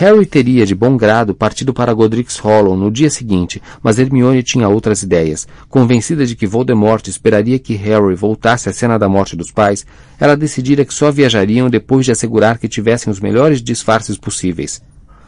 Harry 0.00 0.24
teria, 0.24 0.64
de 0.64 0.76
bom 0.76 0.96
grado, 0.96 1.34
partido 1.34 1.74
para 1.74 1.92
Godric's 1.92 2.38
Hollow 2.38 2.76
no 2.76 2.88
dia 2.88 3.10
seguinte, 3.10 3.60
mas 3.82 3.98
Hermione 3.98 4.44
tinha 4.44 4.68
outras 4.68 5.02
ideias. 5.02 5.48
Convencida 5.68 6.24
de 6.24 6.36
que 6.36 6.46
Voldemort 6.46 7.04
esperaria 7.08 7.58
que 7.58 7.74
Harry 7.74 8.14
voltasse 8.14 8.68
à 8.68 8.72
cena 8.72 8.96
da 8.96 9.08
morte 9.08 9.34
dos 9.34 9.50
pais, 9.50 9.84
ela 10.20 10.36
decidira 10.36 10.84
que 10.84 10.94
só 10.94 11.10
viajariam 11.10 11.68
depois 11.68 12.06
de 12.06 12.12
assegurar 12.12 12.58
que 12.58 12.68
tivessem 12.68 13.10
os 13.10 13.18
melhores 13.18 13.60
disfarces 13.60 14.16
possíveis. 14.16 14.80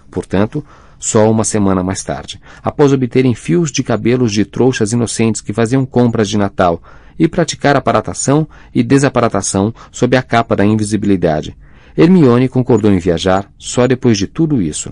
Portanto, 0.08 0.64
só 1.00 1.28
uma 1.28 1.42
semana 1.42 1.82
mais 1.82 2.04
tarde, 2.04 2.40
após 2.62 2.92
obterem 2.92 3.34
fios 3.34 3.72
de 3.72 3.82
cabelos 3.82 4.32
de 4.32 4.44
trouxas 4.44 4.92
inocentes 4.92 5.40
que 5.40 5.52
faziam 5.52 5.84
compras 5.84 6.28
de 6.28 6.38
Natal 6.38 6.80
e 7.18 7.26
praticar 7.26 7.74
aparatação 7.74 8.46
e 8.72 8.84
desaparatação 8.84 9.74
sob 9.90 10.16
a 10.16 10.22
capa 10.22 10.54
da 10.54 10.64
invisibilidade. 10.64 11.56
Hermione 12.00 12.48
concordou 12.48 12.90
em 12.90 12.98
viajar 12.98 13.52
só 13.58 13.86
depois 13.86 14.16
de 14.16 14.26
tudo 14.26 14.62
isso. 14.62 14.90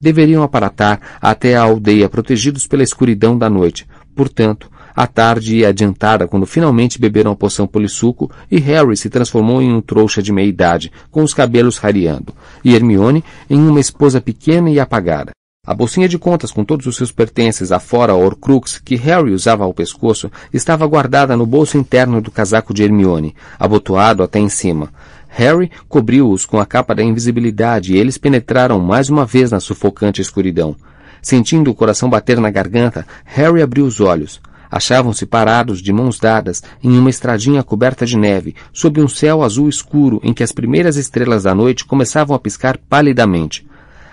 Deveriam 0.00 0.44
aparatar 0.44 1.00
até 1.20 1.56
a 1.56 1.62
aldeia 1.62 2.08
protegidos 2.08 2.64
pela 2.64 2.84
escuridão 2.84 3.36
da 3.36 3.50
noite. 3.50 3.88
Portanto, 4.14 4.70
a 4.94 5.08
tarde 5.08 5.56
ia 5.56 5.70
adiantada 5.70 6.28
quando 6.28 6.46
finalmente 6.46 7.00
beberam 7.00 7.32
a 7.32 7.36
poção 7.36 7.66
polissuco 7.66 8.30
e 8.48 8.60
Harry 8.60 8.96
se 8.96 9.10
transformou 9.10 9.60
em 9.60 9.72
um 9.72 9.80
trouxa 9.80 10.22
de 10.22 10.32
meia 10.32 10.46
idade, 10.46 10.92
com 11.10 11.24
os 11.24 11.34
cabelos 11.34 11.76
rareando, 11.76 12.32
e 12.64 12.72
Hermione 12.72 13.24
em 13.50 13.58
uma 13.58 13.80
esposa 13.80 14.20
pequena 14.20 14.70
e 14.70 14.78
apagada. 14.78 15.32
A 15.66 15.74
bolsinha 15.74 16.08
de 16.08 16.16
contas 16.16 16.52
com 16.52 16.64
todos 16.64 16.86
os 16.86 16.94
seus 16.94 17.10
pertences 17.10 17.72
afora 17.72 18.12
a 18.12 18.14
Horcrux 18.14 18.78
que 18.78 18.94
Harry 18.94 19.32
usava 19.32 19.64
ao 19.64 19.74
pescoço 19.74 20.30
estava 20.52 20.86
guardada 20.86 21.36
no 21.36 21.44
bolso 21.44 21.76
interno 21.76 22.20
do 22.20 22.30
casaco 22.30 22.72
de 22.72 22.84
Hermione, 22.84 23.34
abotoado 23.58 24.22
até 24.22 24.38
em 24.38 24.48
cima. 24.48 24.92
Harry 25.38 25.70
cobriu-os 25.86 26.46
com 26.46 26.58
a 26.58 26.64
capa 26.64 26.94
da 26.94 27.02
invisibilidade 27.02 27.92
e 27.92 27.98
eles 27.98 28.16
penetraram 28.16 28.80
mais 28.80 29.10
uma 29.10 29.26
vez 29.26 29.50
na 29.50 29.60
sufocante 29.60 30.18
escuridão. 30.18 30.74
Sentindo 31.20 31.70
o 31.70 31.74
coração 31.74 32.08
bater 32.08 32.40
na 32.40 32.50
garganta, 32.50 33.06
Harry 33.26 33.60
abriu 33.60 33.84
os 33.84 34.00
olhos. 34.00 34.40
Achavam-se 34.70 35.26
parados, 35.26 35.82
de 35.82 35.92
mãos 35.92 36.18
dadas, 36.18 36.62
em 36.82 36.98
uma 36.98 37.10
estradinha 37.10 37.62
coberta 37.62 38.06
de 38.06 38.16
neve, 38.16 38.54
sob 38.72 38.98
um 38.98 39.06
céu 39.06 39.42
azul 39.42 39.68
escuro 39.68 40.22
em 40.24 40.32
que 40.32 40.42
as 40.42 40.52
primeiras 40.52 40.96
estrelas 40.96 41.42
da 41.42 41.54
noite 41.54 41.84
começavam 41.84 42.34
a 42.34 42.38
piscar 42.38 42.78
palidamente. 42.78 43.66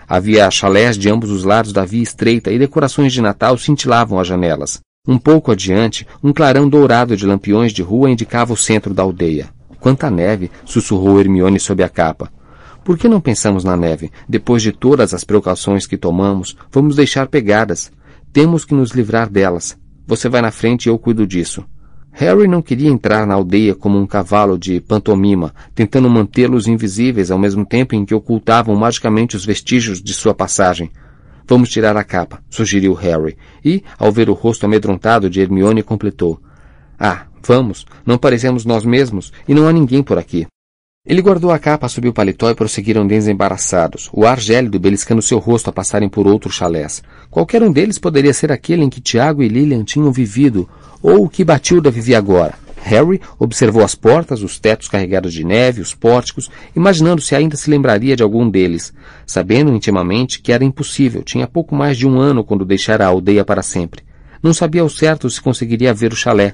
Havia 0.06 0.52
chalés 0.52 0.98
de 0.98 1.10
ambos 1.10 1.32
os 1.32 1.46
lados 1.46 1.72
da 1.72 1.86
via 1.86 2.04
estreita 2.04 2.52
e 2.52 2.60
decorações 2.60 3.14
de 3.14 3.22
Natal 3.22 3.58
cintilavam 3.58 4.20
as 4.20 4.28
janelas. 4.28 4.82
Um 5.08 5.18
pouco 5.18 5.54
adiante, 5.54 6.06
um 6.22 6.34
clarão 6.34 6.68
dourado 6.68 7.16
de 7.16 7.26
lampiões 7.26 7.72
de 7.72 7.82
rua 7.82 8.12
indicava 8.12 8.52
o 8.52 8.58
centro 8.58 8.94
da 8.94 9.04
aldeia. 9.04 9.48
Quanta 9.84 10.10
neve! 10.10 10.50
sussurrou 10.64 11.20
Hermione 11.20 11.60
sob 11.60 11.84
a 11.84 11.90
capa. 11.90 12.32
Por 12.86 12.98
que 12.98 13.10
não 13.10 13.20
pensamos 13.20 13.66
na 13.66 13.76
neve? 13.76 14.10
Depois 14.30 14.64
de 14.64 14.72
todas 14.72 15.14
as 15.14 15.26
precauções 15.26 15.86
que 15.86 15.98
tomamos, 15.98 16.56
vamos 16.72 16.96
deixar 16.96 17.28
pegadas. 17.28 17.92
Temos 18.32 18.64
que 18.64 18.74
nos 18.74 18.92
livrar 18.92 19.30
delas. 19.30 19.78
Você 20.08 20.30
vai 20.30 20.42
na 20.42 20.52
frente 20.52 20.86
e 20.86 20.90
eu 20.90 20.98
cuido 20.98 21.28
disso. 21.28 21.66
Harry 22.14 22.48
não 22.48 22.62
queria 22.62 22.90
entrar 22.90 23.28
na 23.28 23.34
aldeia 23.34 23.76
como 23.76 24.00
um 24.00 24.08
cavalo 24.08 24.58
de 24.58 24.80
pantomima, 24.80 25.54
tentando 25.76 26.10
mantê-los 26.10 26.66
invisíveis 26.66 27.30
ao 27.30 27.38
mesmo 27.38 27.66
tempo 27.66 27.94
em 27.94 28.06
que 28.06 28.16
ocultavam 28.16 28.74
magicamente 28.78 29.36
os 29.36 29.46
vestígios 29.46 30.02
de 30.02 30.14
sua 30.14 30.34
passagem. 30.34 30.90
Vamos 31.46 31.68
tirar 31.68 31.98
a 31.98 32.06
capa, 32.06 32.42
sugeriu 32.50 32.94
Harry, 32.94 33.36
e, 33.66 33.84
ao 34.00 34.14
ver 34.14 34.30
o 34.30 34.34
rosto 34.34 34.66
amedrontado 34.66 35.30
de 35.30 35.42
Hermione, 35.42 35.84
completou. 35.84 36.40
Ah, 36.98 37.26
Vamos, 37.46 37.86
não 38.06 38.18
parecemos 38.18 38.66
nós 38.66 38.86
mesmos 38.86 39.34
e 39.48 39.54
não 39.54 39.68
há 39.68 39.74
ninguém 39.74 40.02
por 40.02 40.18
aqui. 40.18 40.48
Ele 41.06 41.22
guardou 41.22 41.52
a 41.52 41.60
capa 41.60 41.90
sob 41.90 42.08
o 42.08 42.14
paletó 42.14 42.50
e 42.50 42.56
prosseguiram 42.56 43.06
desembaraçados, 43.06 44.10
o 44.14 44.26
ar 44.26 44.40
gélido 44.40 44.80
beliscando 44.80 45.22
seu 45.22 45.38
rosto 45.38 45.70
a 45.70 45.74
passarem 45.74 46.08
por 46.08 46.26
outros 46.26 46.56
chalés. 46.56 47.04
Qualquer 47.30 47.62
um 47.62 47.70
deles 47.70 48.00
poderia 48.00 48.34
ser 48.34 48.54
aquele 48.54 48.86
em 48.86 48.90
que 48.90 49.02
Tiago 49.02 49.44
e 49.44 49.50
Lilian 49.50 49.84
tinham 49.84 50.14
vivido, 50.14 50.70
ou 51.02 51.26
o 51.26 51.30
que 51.30 51.44
Batilda 51.44 51.92
vivia 51.92 52.18
agora. 52.18 52.54
Harry 52.84 53.20
observou 53.38 53.84
as 53.84 53.96
portas, 53.96 54.42
os 54.42 54.60
tetos 54.60 54.88
carregados 54.88 55.34
de 55.34 55.44
neve, 55.44 55.82
os 55.82 55.94
pórticos, 55.94 56.50
imaginando 56.74 57.22
se 57.22 57.36
ainda 57.36 57.58
se 57.58 57.70
lembraria 57.70 58.16
de 58.16 58.24
algum 58.24 58.50
deles, 58.50 58.94
sabendo 59.26 59.74
intimamente 59.74 60.42
que 60.42 60.54
era 60.54 60.64
impossível, 60.64 61.22
tinha 61.22 61.48
pouco 61.48 61.76
mais 61.76 61.98
de 61.98 62.08
um 62.08 62.18
ano 62.18 62.46
quando 62.46 62.64
deixara 62.64 63.06
a 63.06 63.10
aldeia 63.10 63.44
para 63.44 63.62
sempre. 63.62 64.04
Não 64.42 64.54
sabia 64.54 64.82
ao 64.82 64.90
certo 64.90 65.30
se 65.30 65.42
conseguiria 65.42 65.94
ver 65.94 66.12
o 66.12 66.18
chalé, 66.18 66.54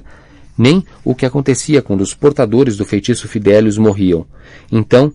nem 0.60 0.84
o 1.02 1.14
que 1.14 1.24
acontecia 1.24 1.80
quando 1.80 2.02
os 2.02 2.12
portadores 2.12 2.76
do 2.76 2.84
feitiço 2.84 3.26
Fidelius 3.26 3.78
morriam. 3.78 4.26
Então, 4.70 5.10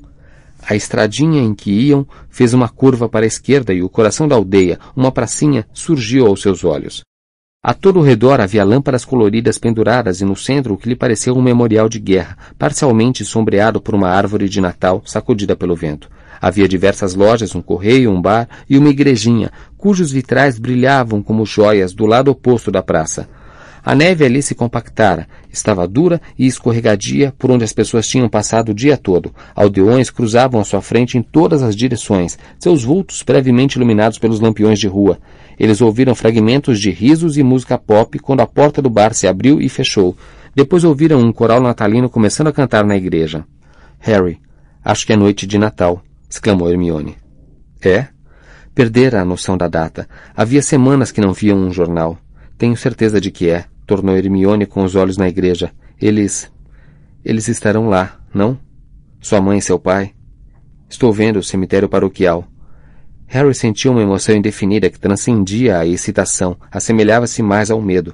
a 0.68 0.76
estradinha 0.76 1.40
em 1.40 1.54
que 1.54 1.70
iam 1.70 2.08
fez 2.32 2.52
uma 2.52 2.68
curva 2.68 3.08
para 3.08 3.26
a 3.26 3.28
esquerda 3.28 3.72
e 3.72 3.84
o 3.84 3.90
coração 3.90 4.28
da 4.28 4.34
aldeia, 4.34 4.80
uma 4.96 5.12
pracinha, 5.12 5.68
surgiu 5.72 6.26
aos 6.26 6.42
seus 6.42 6.64
olhos. 6.64 7.04
A 7.62 7.76
todo 7.76 8.00
o 8.00 8.02
redor 8.02 8.42
havia 8.42 8.66
lâmpadas 8.66 9.06
coloridas 9.06 9.60
penduradas 9.60 10.20
e 10.20 10.26
no 10.26 10.36
centro 10.36 10.74
o 10.74 10.78
que 10.78 10.90
lhe 10.90 10.96
pareceu 10.96 11.36
um 11.36 11.44
memorial 11.44 11.88
de 11.88 12.00
guerra, 12.00 12.38
parcialmente 12.58 13.24
sombreado 13.24 13.80
por 13.80 13.94
uma 13.94 14.10
árvore 14.10 14.50
de 14.50 14.60
Natal 14.60 15.04
sacudida 15.06 15.56
pelo 15.56 15.76
vento. 15.76 16.10
Havia 16.42 16.68
diversas 16.68 17.14
lojas, 17.14 17.54
um 17.54 17.62
correio, 17.62 18.12
um 18.12 18.20
bar 18.20 18.48
e 18.68 18.80
uma 18.80 18.90
igrejinha, 18.90 19.52
cujos 19.78 20.12
vitrais 20.12 20.58
brilhavam 20.58 21.22
como 21.22 21.46
joias 21.46 21.94
do 21.94 22.08
lado 22.08 22.32
oposto 22.32 22.72
da 22.72 22.82
praça. 22.82 23.30
A 23.86 23.94
neve 23.94 24.26
ali 24.26 24.42
se 24.42 24.56
compactara, 24.56 25.28
estava 25.54 25.88
dura 25.88 26.20
e 26.40 26.48
escorregadia 26.48 27.32
por 27.38 27.52
onde 27.52 27.64
as 27.64 27.72
pessoas 27.72 28.08
tinham 28.08 28.28
passado 28.28 28.70
o 28.70 28.74
dia 28.74 28.98
todo. 28.98 29.32
Aldeões 29.54 30.10
cruzavam 30.10 30.60
à 30.60 30.64
sua 30.64 30.82
frente 30.82 31.20
em 31.20 31.22
todas 31.22 31.62
as 31.62 31.76
direções, 31.76 32.36
seus 32.58 32.84
vultos 32.84 33.22
brevemente 33.22 33.76
iluminados 33.76 34.18
pelos 34.18 34.40
lampiões 34.40 34.80
de 34.80 34.88
rua. 34.88 35.20
Eles 35.60 35.82
ouviram 35.82 36.16
fragmentos 36.16 36.80
de 36.80 36.90
risos 36.90 37.38
e 37.38 37.44
música 37.44 37.78
pop 37.78 38.18
quando 38.18 38.40
a 38.40 38.48
porta 38.48 38.82
do 38.82 38.90
bar 38.90 39.14
se 39.14 39.28
abriu 39.28 39.62
e 39.62 39.70
fechou. 39.70 40.18
Depois 40.56 40.84
ouviram 40.84 41.20
um 41.20 41.32
coral 41.32 41.62
natalino 41.62 42.10
começando 42.10 42.48
a 42.48 42.54
cantar 42.54 42.84
na 42.84 42.98
igreja. 42.98 43.46
Harry, 44.00 44.40
acho 44.84 45.06
que 45.06 45.14
é 45.14 45.16
noite 45.16 45.46
de 45.46 45.60
Natal, 45.60 46.02
exclamou 46.28 46.72
Hermione. 46.72 47.18
É? 47.84 48.08
Perdera 48.74 49.22
a 49.22 49.26
noção 49.26 49.56
da 49.56 49.68
data. 49.68 50.10
Havia 50.36 50.64
semanas 50.64 51.12
que 51.12 51.22
não 51.22 51.34
viam 51.34 51.60
um 51.60 51.72
jornal. 51.72 52.18
Tenho 52.58 52.76
certeza 52.76 53.22
de 53.22 53.30
que 53.30 53.48
é. 53.48 53.66
Tornou 53.86 54.16
Hermione 54.16 54.66
com 54.66 54.84
os 54.84 54.96
olhos 54.96 55.18
na 55.18 55.28
igreja. 55.28 55.72
Eles. 56.02 56.52
Eles 57.24 57.48
estarão 57.48 57.90
lá, 57.90 58.20
não? 58.34 58.58
Sua 59.20 59.42
mãe 59.42 59.58
e 59.58 59.62
seu 59.62 59.80
pai? 59.80 60.14
Estou 60.90 61.12
vendo 61.12 61.40
o 61.40 61.44
cemitério 61.44 61.90
paroquial. 61.90 62.46
Harry 63.28 63.56
sentiu 63.56 63.92
uma 63.92 64.02
emoção 64.02 64.36
indefinida 64.36 64.90
que 64.90 65.00
transcendia 65.00 65.80
a 65.80 65.86
excitação, 65.86 66.56
assemelhava-se 66.72 67.42
mais 67.42 67.72
ao 67.72 67.82
medo. 67.82 68.14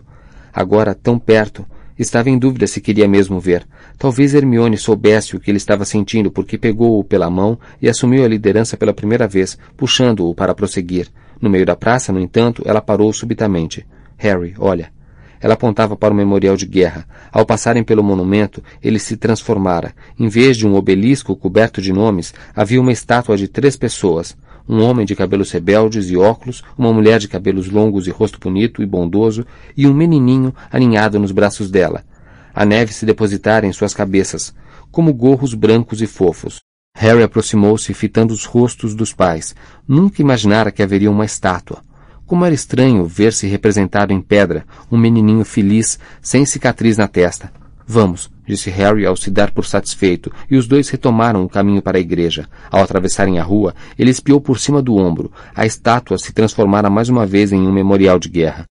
Agora, 0.54 0.96
tão 0.96 1.20
perto, 1.20 1.66
estava 2.00 2.30
em 2.30 2.40
dúvida 2.40 2.66
se 2.66 2.80
queria 2.80 3.08
mesmo 3.08 3.40
ver. 3.40 3.68
Talvez 3.98 4.34
Hermione 4.34 4.78
soubesse 4.78 5.36
o 5.36 5.40
que 5.40 5.52
ele 5.52 5.58
estava 5.58 5.86
sentindo 5.86 6.32
porque 6.32 6.58
pegou-o 6.58 7.04
pela 7.04 7.30
mão 7.30 7.60
e 7.82 7.90
assumiu 7.90 8.24
a 8.24 8.28
liderança 8.28 8.78
pela 8.78 8.94
primeira 8.94 9.28
vez, 9.28 9.58
puxando-o 9.76 10.34
para 10.34 10.56
prosseguir. 10.56 11.08
No 11.42 11.50
meio 11.50 11.66
da 11.66 11.76
praça, 11.76 12.12
no 12.14 12.20
entanto, 12.20 12.64
ela 12.66 12.82
parou 12.82 13.12
subitamente. 13.12 13.86
Harry, 14.18 14.54
olha. 14.58 14.92
Ela 15.42 15.56
apontava 15.56 15.96
para 15.96 16.14
o 16.14 16.18
memorial 16.18 16.56
de 16.56 16.66
guerra. 16.66 17.06
Ao 17.32 17.46
passarem 17.46 17.84
pelo 17.84 18.04
monumento, 18.04 18.64
ele 18.82 19.00
se 19.00 19.18
transformara. 19.18 19.94
Em 20.20 20.30
vez 20.30 20.56
de 20.56 20.68
um 20.68 20.76
obelisco 20.76 21.36
coberto 21.36 21.82
de 21.82 21.92
nomes, 21.92 22.34
havia 22.56 22.80
uma 22.80 22.92
estátua 22.92 23.36
de 23.36 23.48
três 23.48 23.76
pessoas 23.76 24.36
um 24.68 24.82
homem 24.82 25.06
de 25.06 25.16
cabelos 25.16 25.52
rebeldes 25.52 26.10
e 26.10 26.16
óculos, 26.16 26.64
uma 26.78 26.94
mulher 26.94 27.20
de 27.20 27.28
cabelos 27.28 27.70
longos 27.70 28.08
e 28.08 28.10
rosto 28.10 28.40
bonito 28.40 28.82
e 28.82 28.86
bondoso, 28.86 29.46
e 29.76 29.88
um 29.88 29.94
menininho 29.94 30.54
aninhado 30.72 31.20
nos 31.20 31.32
braços 31.32 31.70
dela. 31.70 32.06
A 32.54 32.66
neve 32.66 32.94
se 32.94 33.06
depositara 33.06 33.66
em 33.66 33.74
suas 33.74 33.94
cabeças, 33.94 34.54
como 34.92 35.14
gorros 35.14 35.54
brancos 35.54 36.02
e 36.02 36.08
fofos. 36.08 36.60
Harry 36.96 37.24
aproximou-se, 37.24 37.94
fitando 37.94 38.34
os 38.34 38.46
rostos 38.46 38.94
dos 38.94 39.14
pais. 39.14 39.56
Nunca 39.88 40.22
imaginara 40.22 40.72
que 40.72 40.84
haveria 40.84 41.10
uma 41.10 41.26
estátua. 41.26 41.82
Como 42.32 42.46
era 42.46 42.56
estranho 42.56 43.04
ver-se 43.04 43.46
representado 43.46 44.14
em 44.14 44.22
pedra, 44.22 44.66
um 44.90 44.98
menininho 44.98 45.44
feliz, 45.44 46.00
sem 46.22 46.46
cicatriz 46.46 46.96
na 46.96 47.06
testa. 47.06 47.52
Vamos, 47.86 48.32
disse 48.48 48.70
Harry 48.70 49.06
ao 49.06 49.18
se 49.18 49.30
dar 49.30 49.52
por 49.52 49.66
satisfeito, 49.66 50.32
e 50.50 50.56
os 50.56 50.66
dois 50.66 50.88
retomaram 50.88 51.44
o 51.44 51.50
caminho 51.50 51.82
para 51.82 51.98
a 51.98 52.00
igreja. 52.00 52.48
Ao 52.72 52.82
atravessarem 52.82 53.38
a 53.38 53.44
rua, 53.44 53.76
ele 54.00 54.12
espiou 54.12 54.40
por 54.40 54.60
cima 54.60 54.82
do 54.82 54.96
ombro. 54.96 55.30
A 55.54 55.66
estátua 55.66 56.18
se 56.18 56.32
transformara 56.32 56.90
mais 56.90 57.10
uma 57.10 57.26
vez 57.26 57.52
em 57.52 57.68
um 57.68 57.72
memorial 57.74 58.18
de 58.18 58.30
guerra. 58.30 58.71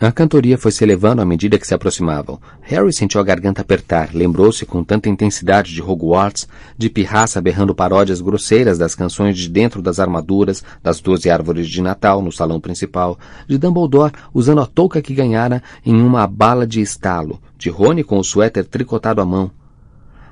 A 0.00 0.12
cantoria 0.12 0.56
foi 0.56 0.70
se 0.70 0.84
elevando 0.84 1.20
à 1.20 1.24
medida 1.24 1.58
que 1.58 1.66
se 1.66 1.74
aproximavam. 1.74 2.38
Harry 2.60 2.92
sentiu 2.92 3.20
a 3.20 3.24
garganta 3.24 3.62
apertar, 3.62 4.10
lembrou-se 4.14 4.64
com 4.64 4.84
tanta 4.84 5.08
intensidade 5.08 5.74
de 5.74 5.82
Hogwarts, 5.82 6.46
de 6.76 6.88
pirraça 6.88 7.40
berrando 7.40 7.74
paródias 7.74 8.20
grosseiras 8.20 8.78
das 8.78 8.94
canções 8.94 9.36
de 9.36 9.48
dentro 9.48 9.82
das 9.82 9.98
armaduras, 9.98 10.62
das 10.80 11.00
doze 11.00 11.28
árvores 11.28 11.68
de 11.68 11.82
Natal 11.82 12.22
no 12.22 12.30
salão 12.30 12.60
principal, 12.60 13.18
de 13.48 13.58
Dumbledore 13.58 14.12
usando 14.32 14.60
a 14.60 14.66
touca 14.66 15.02
que 15.02 15.12
ganhara 15.12 15.60
em 15.84 16.00
uma 16.00 16.28
bala 16.28 16.64
de 16.64 16.80
estalo, 16.80 17.42
de 17.56 17.68
Rony 17.68 18.04
com 18.04 18.20
o 18.20 18.24
suéter 18.24 18.64
tricotado 18.66 19.20
à 19.20 19.24
mão. 19.24 19.50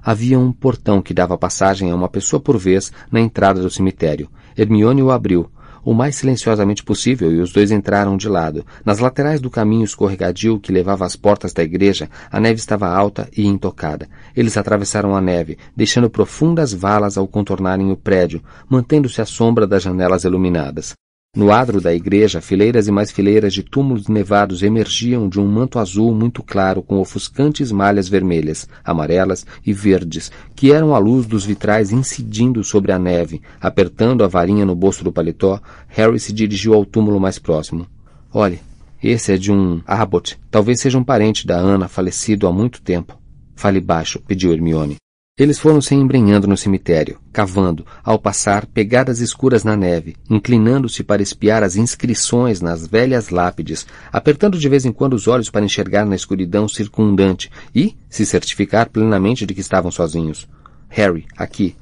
Havia 0.00 0.38
um 0.38 0.52
portão 0.52 1.02
que 1.02 1.12
dava 1.12 1.36
passagem 1.36 1.90
a 1.90 1.96
uma 1.96 2.08
pessoa 2.08 2.38
por 2.38 2.56
vez 2.56 2.92
na 3.10 3.20
entrada 3.20 3.60
do 3.60 3.68
cemitério. 3.68 4.30
Hermione 4.56 5.02
o 5.02 5.10
abriu, 5.10 5.50
o 5.86 5.94
mais 5.94 6.16
silenciosamente 6.16 6.82
possível 6.82 7.32
e 7.32 7.40
os 7.40 7.52
dois 7.52 7.70
entraram 7.70 8.16
de 8.16 8.28
lado. 8.28 8.66
Nas 8.84 8.98
laterais 8.98 9.40
do 9.40 9.48
caminho 9.48 9.84
escorregadio 9.84 10.58
que 10.58 10.72
levava 10.72 11.06
às 11.06 11.14
portas 11.14 11.52
da 11.52 11.62
igreja, 11.62 12.10
a 12.28 12.40
neve 12.40 12.58
estava 12.58 12.88
alta 12.88 13.28
e 13.36 13.46
intocada. 13.46 14.08
Eles 14.34 14.56
atravessaram 14.56 15.14
a 15.14 15.20
neve, 15.20 15.56
deixando 15.76 16.10
profundas 16.10 16.74
valas 16.74 17.16
ao 17.16 17.28
contornarem 17.28 17.92
o 17.92 17.96
prédio, 17.96 18.42
mantendo-se 18.68 19.22
à 19.22 19.24
sombra 19.24 19.64
das 19.64 19.84
janelas 19.84 20.24
iluminadas. 20.24 20.92
No 21.36 21.52
adro 21.52 21.82
da 21.82 21.92
igreja, 21.92 22.40
fileiras 22.40 22.88
e 22.88 22.90
mais 22.90 23.10
fileiras 23.10 23.52
de 23.52 23.62
túmulos 23.62 24.08
nevados 24.08 24.62
emergiam 24.62 25.28
de 25.28 25.38
um 25.38 25.46
manto 25.46 25.78
azul 25.78 26.14
muito 26.14 26.42
claro 26.42 26.82
com 26.82 26.98
ofuscantes 26.98 27.70
malhas 27.70 28.08
vermelhas, 28.08 28.66
amarelas 28.82 29.44
e 29.64 29.70
verdes, 29.70 30.32
que 30.54 30.72
eram 30.72 30.94
a 30.94 30.98
luz 30.98 31.26
dos 31.26 31.44
vitrais 31.44 31.92
incidindo 31.92 32.64
sobre 32.64 32.90
a 32.90 32.98
neve. 32.98 33.42
Apertando 33.60 34.24
a 34.24 34.26
varinha 34.26 34.64
no 34.64 34.74
bolso 34.74 35.04
do 35.04 35.12
paletó, 35.12 35.60
Harry 35.88 36.18
se 36.18 36.32
dirigiu 36.32 36.72
ao 36.72 36.86
túmulo 36.86 37.20
mais 37.20 37.38
próximo. 37.38 37.86
Olhe, 38.32 38.58
esse 39.02 39.30
é 39.30 39.36
de 39.36 39.52
um 39.52 39.82
Abbott. 39.86 40.38
Talvez 40.50 40.80
seja 40.80 40.96
um 40.96 41.04
parente 41.04 41.46
da 41.46 41.56
Ana, 41.56 41.86
falecido 41.86 42.46
há 42.46 42.52
muito 42.52 42.80
tempo. 42.80 43.20
Fale 43.54 43.78
baixo, 43.78 44.22
pediu 44.26 44.54
Hermione. 44.54 44.96
Eles 45.38 45.58
foram 45.58 45.82
se 45.82 45.94
embrenhando 45.94 46.46
no 46.46 46.56
cemitério, 46.56 47.20
cavando, 47.30 47.84
ao 48.02 48.18
passar, 48.18 48.64
pegadas 48.64 49.20
escuras 49.20 49.64
na 49.64 49.76
neve, 49.76 50.16
inclinando-se 50.30 51.04
para 51.04 51.20
espiar 51.20 51.62
as 51.62 51.76
inscrições 51.76 52.62
nas 52.62 52.86
velhas 52.86 53.28
lápides, 53.28 53.86
apertando 54.10 54.58
de 54.58 54.66
vez 54.66 54.86
em 54.86 54.92
quando 54.92 55.12
os 55.12 55.28
olhos 55.28 55.50
para 55.50 55.62
enxergar 55.62 56.06
na 56.06 56.16
escuridão 56.16 56.66
circundante 56.66 57.50
e 57.74 57.94
se 58.08 58.24
certificar 58.24 58.88
plenamente 58.88 59.44
de 59.44 59.52
que 59.52 59.60
estavam 59.60 59.90
sozinhos. 59.90 60.48
Harry, 60.88 61.26
aqui. 61.36 61.76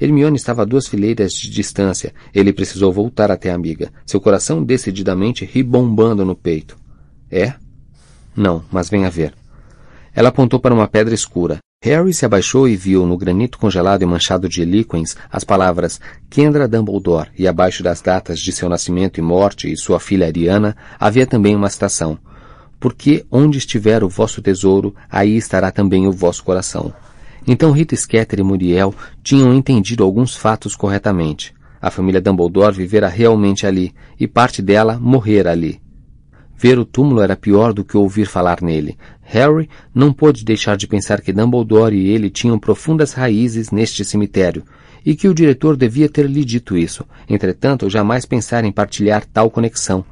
Hermione 0.00 0.36
estava 0.36 0.62
a 0.62 0.64
duas 0.64 0.86
fileiras 0.86 1.32
de 1.32 1.50
distância. 1.50 2.14
Ele 2.32 2.52
precisou 2.52 2.92
voltar 2.92 3.32
até 3.32 3.50
a 3.50 3.54
amiga, 3.56 3.92
seu 4.06 4.20
coração 4.20 4.62
decididamente 4.62 5.44
ribombando 5.44 6.24
no 6.24 6.36
peito. 6.36 6.78
É? 7.28 7.54
Não, 8.36 8.64
mas 8.70 8.88
venha 8.88 9.10
ver. 9.10 9.34
Ela 10.14 10.28
apontou 10.28 10.60
para 10.60 10.72
uma 10.72 10.86
pedra 10.86 11.12
escura. 11.12 11.58
Harry 11.84 12.14
se 12.14 12.24
abaixou 12.24 12.68
e 12.68 12.76
viu 12.76 13.04
no 13.04 13.16
granito 13.16 13.58
congelado 13.58 14.02
e 14.02 14.06
manchado 14.06 14.48
de 14.48 14.64
líquens 14.64 15.16
as 15.28 15.42
palavras 15.42 16.00
Kendra 16.30 16.68
Dumbledore 16.68 17.30
e 17.36 17.48
abaixo 17.48 17.82
das 17.82 18.00
datas 18.00 18.38
de 18.38 18.52
seu 18.52 18.68
nascimento 18.68 19.18
e 19.18 19.20
morte 19.20 19.70
e 19.70 19.76
sua 19.76 19.98
filha 19.98 20.28
Ariana 20.28 20.76
havia 20.96 21.26
também 21.26 21.56
uma 21.56 21.68
citação. 21.68 22.16
Porque 22.78 23.26
onde 23.28 23.58
estiver 23.58 24.04
o 24.04 24.08
vosso 24.08 24.40
tesouro, 24.40 24.94
aí 25.10 25.36
estará 25.36 25.72
também 25.72 26.06
o 26.06 26.12
vosso 26.12 26.44
coração. 26.44 26.94
Então 27.44 27.72
Rita 27.72 27.96
Skeeter 27.96 28.38
e 28.38 28.44
Muriel 28.44 28.94
tinham 29.20 29.52
entendido 29.52 30.04
alguns 30.04 30.36
fatos 30.36 30.76
corretamente. 30.76 31.52
A 31.80 31.90
família 31.90 32.20
Dumbledore 32.20 32.76
vivera 32.76 33.08
realmente 33.08 33.66
ali, 33.66 33.92
e 34.20 34.28
parte 34.28 34.62
dela 34.62 35.00
morrera 35.00 35.50
ali. 35.50 35.81
Ver 36.62 36.78
o 36.78 36.84
túmulo 36.84 37.20
era 37.20 37.34
pior 37.34 37.72
do 37.72 37.84
que 37.84 37.96
ouvir 37.96 38.24
falar 38.24 38.62
nele. 38.62 38.96
Harry 39.22 39.68
não 39.92 40.12
pôde 40.12 40.44
deixar 40.44 40.76
de 40.76 40.86
pensar 40.86 41.20
que 41.20 41.32
Dumbledore 41.32 41.96
e 41.96 42.10
ele 42.10 42.30
tinham 42.30 42.56
profundas 42.56 43.14
raízes 43.14 43.72
neste 43.72 44.04
cemitério, 44.04 44.62
e 45.04 45.16
que 45.16 45.26
o 45.26 45.34
diretor 45.34 45.76
devia 45.76 46.08
ter 46.08 46.24
lhe 46.30 46.44
dito 46.44 46.76
isso. 46.76 47.04
Entretanto, 47.28 47.90
jamais 47.90 48.24
pensar 48.24 48.64
em 48.64 48.70
partilhar 48.70 49.26
tal 49.26 49.50
conexão. 49.50 50.04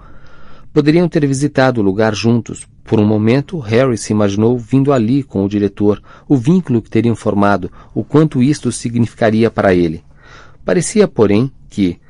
Poderiam 0.73 1.09
ter 1.09 1.25
visitado 1.25 1.81
o 1.81 1.85
lugar 1.85 2.17
juntos. 2.17 2.67
Por 2.83 2.99
um 2.99 3.07
momento, 3.07 3.61
Harry 3.61 3.97
se 3.97 4.13
imaginou 4.13 4.59
vindo 4.59 4.93
ali 4.93 5.23
com 5.23 5.45
o 5.45 5.49
diretor, 5.49 6.03
o 6.27 6.37
vínculo 6.37 6.83
que 6.83 6.91
teriam 6.91 7.15
formado, 7.15 7.71
o 7.95 8.03
quanto 8.03 8.43
isto 8.43 8.73
significaria 8.73 9.53
para 9.53 9.73
ele. 9.73 10.03
Parecia, 10.65 11.07
porém, 11.07 11.49
que, 11.69 12.01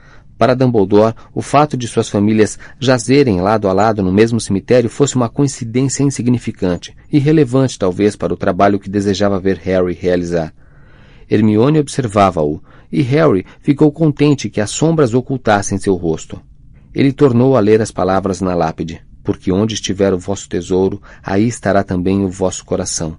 para 0.41 0.57
Dumbledore, 0.57 1.15
o 1.35 1.43
fato 1.43 1.77
de 1.77 1.87
suas 1.87 2.09
famílias 2.09 2.59
jazerem 2.79 3.43
lado 3.43 3.69
a 3.69 3.75
lado 3.75 4.03
no 4.03 4.11
mesmo 4.11 4.41
cemitério 4.41 4.89
fosse 4.89 5.15
uma 5.15 5.29
coincidência 5.29 6.03
insignificante, 6.03 6.97
irrelevante 7.13 7.79
talvez 7.79 8.17
para 8.17 8.33
o 8.33 8.39
trabalho 8.39 8.81
que 8.81 8.89
desejava 8.89 9.39
ver 9.39 9.59
Harry 9.59 9.93
realizar. 9.93 10.55
Hermione 11.31 11.79
observava-o, 11.79 12.63
e 12.91 13.03
Harry 13.03 13.45
ficou 13.61 13.93
contente 13.93 14.49
que 14.49 14.63
as 14.63 14.71
sombras 14.71 15.13
ocultassem 15.13 15.77
seu 15.77 15.95
rosto. 15.95 16.41
Ele 16.95 17.13
tornou 17.13 17.55
a 17.55 17.61
ler 17.61 17.83
as 17.83 17.91
palavras 17.91 18.41
na 18.41 18.55
lápide, 18.55 19.03
porque 19.23 19.53
onde 19.53 19.75
estiver 19.75 20.15
o 20.15 20.19
vosso 20.19 20.49
tesouro, 20.49 21.03
aí 21.23 21.47
estará 21.47 21.85
também 21.85 22.25
o 22.25 22.31
vosso 22.31 22.65
coração. 22.65 23.19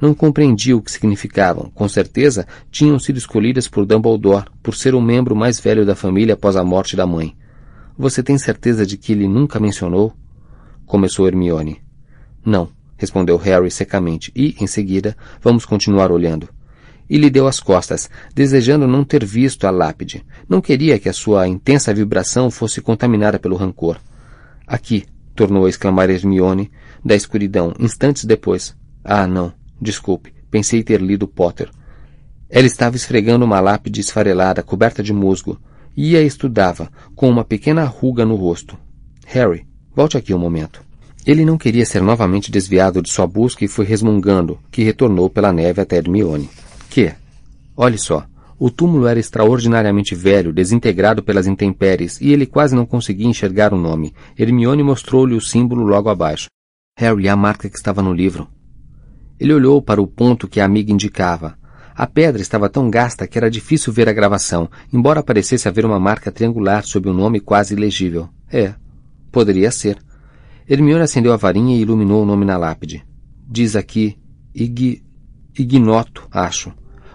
Não 0.00 0.12
compreendia 0.12 0.76
o 0.76 0.82
que 0.82 0.90
significavam. 0.90 1.70
Com 1.74 1.88
certeza, 1.88 2.46
tinham 2.70 2.98
sido 2.98 3.16
escolhidas 3.16 3.66
por 3.66 3.86
Dumbledore 3.86 4.46
por 4.62 4.74
ser 4.74 4.94
o 4.94 5.00
membro 5.00 5.34
mais 5.34 5.58
velho 5.58 5.86
da 5.86 5.94
família 5.94 6.34
após 6.34 6.56
a 6.56 6.64
morte 6.64 6.96
da 6.96 7.06
mãe. 7.06 7.36
Você 7.98 8.22
tem 8.22 8.36
certeza 8.36 8.84
de 8.84 8.98
que 8.98 9.12
ele 9.12 9.26
nunca 9.26 9.58
mencionou? 9.58 10.12
Começou 10.84 11.26
Hermione. 11.26 11.80
Não, 12.44 12.68
respondeu 12.96 13.36
Harry 13.38 13.70
secamente, 13.70 14.30
e, 14.36 14.54
em 14.60 14.66
seguida, 14.66 15.16
vamos 15.40 15.64
continuar 15.64 16.12
olhando. 16.12 16.48
E 17.08 17.16
lhe 17.16 17.30
deu 17.30 17.46
as 17.46 17.58
costas, 17.58 18.10
desejando 18.34 18.86
não 18.86 19.02
ter 19.02 19.24
visto 19.24 19.66
a 19.66 19.70
lápide. 19.70 20.24
Não 20.48 20.60
queria 20.60 20.98
que 20.98 21.08
a 21.08 21.12
sua 21.12 21.48
intensa 21.48 21.94
vibração 21.94 22.50
fosse 22.50 22.80
contaminada 22.80 23.38
pelo 23.38 23.56
rancor. 23.56 23.98
Aqui, 24.66 25.04
tornou 25.34 25.66
a 25.66 25.68
exclamar 25.68 26.10
Hermione, 26.10 26.70
da 27.04 27.14
escuridão, 27.14 27.72
instantes 27.78 28.24
depois. 28.24 28.76
Ah, 29.04 29.26
não. 29.26 29.52
Desculpe, 29.80 30.32
pensei 30.50 30.82
ter 30.82 31.00
lido 31.00 31.28
Potter. 31.28 31.70
Ela 32.48 32.66
estava 32.66 32.96
esfregando 32.96 33.44
uma 33.44 33.60
lápide 33.60 34.00
esfarelada, 34.00 34.62
coberta 34.62 35.02
de 35.02 35.12
musgo, 35.12 35.60
e 35.96 36.16
a 36.16 36.22
estudava, 36.22 36.90
com 37.14 37.28
uma 37.28 37.44
pequena 37.44 37.84
ruga 37.84 38.24
no 38.24 38.36
rosto. 38.36 38.78
Harry, 39.26 39.66
volte 39.94 40.16
aqui 40.16 40.32
um 40.32 40.38
momento. 40.38 40.80
Ele 41.26 41.44
não 41.44 41.58
queria 41.58 41.84
ser 41.84 42.00
novamente 42.00 42.52
desviado 42.52 43.02
de 43.02 43.10
sua 43.10 43.26
busca 43.26 43.64
e 43.64 43.68
foi 43.68 43.84
resmungando, 43.84 44.60
que 44.70 44.84
retornou 44.84 45.28
pela 45.28 45.52
neve 45.52 45.80
até 45.80 45.96
Hermione. 45.96 46.48
Que? 46.88 47.12
Olhe 47.76 47.98
só. 47.98 48.24
O 48.58 48.70
túmulo 48.70 49.06
era 49.06 49.18
extraordinariamente 49.18 50.14
velho, 50.14 50.52
desintegrado 50.52 51.22
pelas 51.22 51.46
intempéries, 51.46 52.20
e 52.20 52.32
ele 52.32 52.46
quase 52.46 52.74
não 52.74 52.86
conseguia 52.86 53.26
enxergar 53.26 53.74
o 53.74 53.76
nome. 53.76 54.14
Hermione 54.38 54.82
mostrou-lhe 54.82 55.34
o 55.34 55.40
símbolo 55.40 55.84
logo 55.84 56.08
abaixo. 56.08 56.46
Harry, 56.96 57.28
a 57.28 57.36
marca 57.36 57.68
que 57.68 57.76
estava 57.76 58.00
no 58.00 58.14
livro. 58.14 58.48
Ele 59.38 59.52
olhou 59.52 59.82
para 59.82 60.00
o 60.00 60.06
ponto 60.06 60.48
que 60.48 60.60
a 60.60 60.64
amiga 60.64 60.92
indicava. 60.92 61.56
A 61.94 62.06
pedra 62.06 62.42
estava 62.42 62.68
tão 62.68 62.90
gasta 62.90 63.26
que 63.26 63.38
era 63.38 63.50
difícil 63.50 63.92
ver 63.92 64.08
a 64.08 64.12
gravação, 64.12 64.68
embora 64.92 65.22
parecesse 65.22 65.66
haver 65.66 65.86
uma 65.86 65.98
marca 65.98 66.30
triangular 66.30 66.84
sob 66.84 67.08
um 67.08 67.14
nome 67.14 67.40
quase 67.40 67.74
ilegível. 67.74 68.28
É, 68.50 68.74
poderia 69.32 69.70
ser. 69.70 69.98
Hermione 70.68 71.02
acendeu 71.02 71.32
a 71.32 71.36
varinha 71.36 71.76
e 71.76 71.80
iluminou 71.80 72.22
o 72.22 72.26
nome 72.26 72.44
na 72.44 72.56
lápide. 72.56 73.04
Diz 73.48 73.76
aqui 73.76 74.18
Ig... 74.54 75.02
Ignoto, 75.58 76.28
acho. 76.30 76.72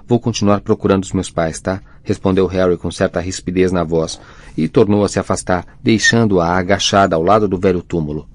Vou 0.08 0.20
continuar 0.20 0.62
procurando 0.62 1.04
os 1.04 1.14
meus 1.14 1.30
pais, 1.30 1.60
tá? 1.60 1.82
Respondeu 2.04 2.48
Harry 2.48 2.76
com 2.76 2.90
certa 2.90 3.20
rispidez 3.20 3.72
na 3.72 3.84
voz, 3.84 4.20
e 4.58 4.68
tornou 4.68 5.04
a 5.04 5.08
se 5.08 5.20
afastar, 5.20 5.66
deixando-a 5.84 6.48
agachada 6.48 7.16
ao 7.16 7.22
lado 7.22 7.48
do 7.48 7.58
velho 7.58 7.84
túmulo. 7.84 8.28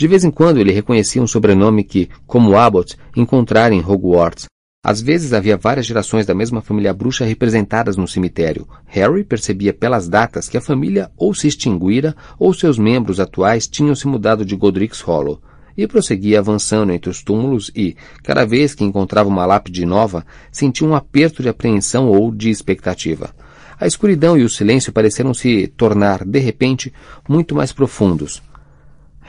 De 0.00 0.08
vez 0.08 0.24
em 0.24 0.30
quando 0.30 0.56
ele 0.56 0.72
reconhecia 0.72 1.22
um 1.22 1.26
sobrenome 1.26 1.84
que, 1.84 2.08
como 2.26 2.56
Abbott, 2.56 2.96
encontrara 3.14 3.74
em 3.74 3.84
Hogwarts. 3.84 4.46
Às 4.82 5.02
vezes 5.02 5.34
havia 5.34 5.58
várias 5.58 5.84
gerações 5.84 6.24
da 6.24 6.34
mesma 6.34 6.62
família 6.62 6.94
bruxa 6.94 7.26
representadas 7.26 7.98
no 7.98 8.08
cemitério. 8.08 8.66
Harry 8.86 9.22
percebia 9.22 9.74
pelas 9.74 10.08
datas 10.08 10.48
que 10.48 10.56
a 10.56 10.60
família 10.62 11.10
ou 11.18 11.34
se 11.34 11.48
extinguira 11.48 12.16
ou 12.38 12.54
seus 12.54 12.78
membros 12.78 13.20
atuais 13.20 13.66
tinham 13.68 13.94
se 13.94 14.06
mudado 14.06 14.42
de 14.42 14.56
Godric's 14.56 15.02
Hollow 15.02 15.38
e 15.76 15.86
prosseguia 15.86 16.38
avançando 16.38 16.92
entre 16.92 17.10
os 17.10 17.22
túmulos 17.22 17.70
e, 17.76 17.94
cada 18.22 18.46
vez 18.46 18.74
que 18.74 18.84
encontrava 18.84 19.28
uma 19.28 19.44
lápide 19.44 19.84
nova, 19.84 20.24
sentia 20.50 20.88
um 20.88 20.94
aperto 20.94 21.42
de 21.42 21.50
apreensão 21.50 22.08
ou 22.08 22.32
de 22.34 22.48
expectativa. 22.48 23.34
A 23.78 23.86
escuridão 23.86 24.34
e 24.34 24.44
o 24.44 24.48
silêncio 24.48 24.94
pareceram 24.94 25.34
se 25.34 25.66
tornar, 25.66 26.24
de 26.24 26.38
repente, 26.38 26.90
muito 27.28 27.54
mais 27.54 27.70
profundos. 27.70 28.42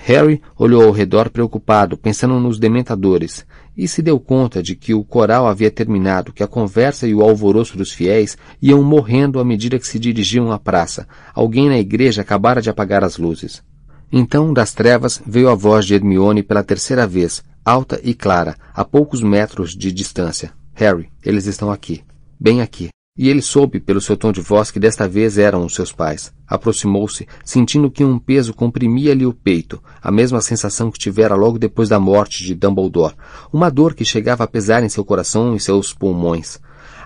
Harry 0.04 0.42
olhou 0.58 0.84
ao 0.84 0.92
redor 0.92 1.30
preocupado, 1.30 1.96
pensando 1.96 2.40
nos 2.40 2.58
dementadores, 2.58 3.46
e 3.78 3.88
se 3.88 4.02
deu 4.02 4.20
conta 4.20 4.62
de 4.62 4.76
que 4.76 4.94
o 4.94 5.04
coral 5.04 5.48
havia 5.48 5.70
terminado, 5.70 6.34
que 6.34 6.44
a 6.44 6.48
conversa 6.48 7.08
e 7.08 7.14
o 7.14 7.22
alvoroço 7.22 7.78
dos 7.78 7.92
fiéis 7.92 8.38
iam 8.62 8.84
morrendo 8.84 9.40
à 9.40 9.46
medida 9.46 9.78
que 9.78 9.88
se 9.88 10.00
dirigiam 10.00 10.52
à 10.52 10.58
praça. 10.58 11.08
Alguém 11.36 11.70
na 11.70 11.78
igreja 11.78 12.22
acabara 12.22 12.62
de 12.62 12.70
apagar 12.70 13.04
as 13.04 13.18
luzes. 13.18 13.64
Então, 14.12 14.52
das 14.52 14.74
trevas, 14.74 15.22
veio 15.26 15.50
a 15.50 15.56
voz 15.56 15.86
de 15.86 15.94
Hermione 15.94 16.44
pela 16.44 16.64
terceira 16.64 17.06
vez, 17.06 17.44
alta 17.64 18.00
e 18.04 18.14
clara, 18.14 18.56
a 18.74 18.84
poucos 18.84 19.22
metros 19.22 19.76
de 19.76 19.92
distância. 19.92 20.52
Harry, 20.74 21.10
eles 21.24 21.46
estão 21.46 21.72
aqui. 21.72 22.04
Bem 22.40 22.62
aqui. 22.62 22.90
E 23.18 23.28
ele 23.28 23.42
soube, 23.42 23.80
pelo 23.80 24.00
seu 24.00 24.16
tom 24.16 24.32
de 24.32 24.40
voz, 24.40 24.72
que 24.72 24.80
desta 24.80 25.06
vez 25.06 25.38
eram 25.38 25.66
os 25.66 25.76
seus 25.76 25.92
pais. 25.92 26.34
Aproximou-se, 26.48 27.28
sentindo 27.44 27.92
que 27.92 28.06
um 28.06 28.18
peso 28.18 28.54
comprimia-lhe 28.54 29.26
o 29.26 29.34
peito, 29.34 29.84
a 30.02 30.10
mesma 30.10 30.40
sensação 30.40 30.90
que 30.90 30.98
tivera 30.98 31.36
logo 31.36 31.60
depois 31.60 31.90
da 31.90 32.00
morte 32.00 32.44
de 32.44 32.56
Dumbledore, 32.56 33.16
uma 33.52 33.70
dor 33.70 33.94
que 33.94 34.06
chegava 34.06 34.46
a 34.46 34.48
pesar 34.48 34.82
em 34.82 34.90
seu 34.90 35.04
coração 35.04 35.56
e 35.56 35.60
seus 35.60 35.94
pulmões. 35.94 36.58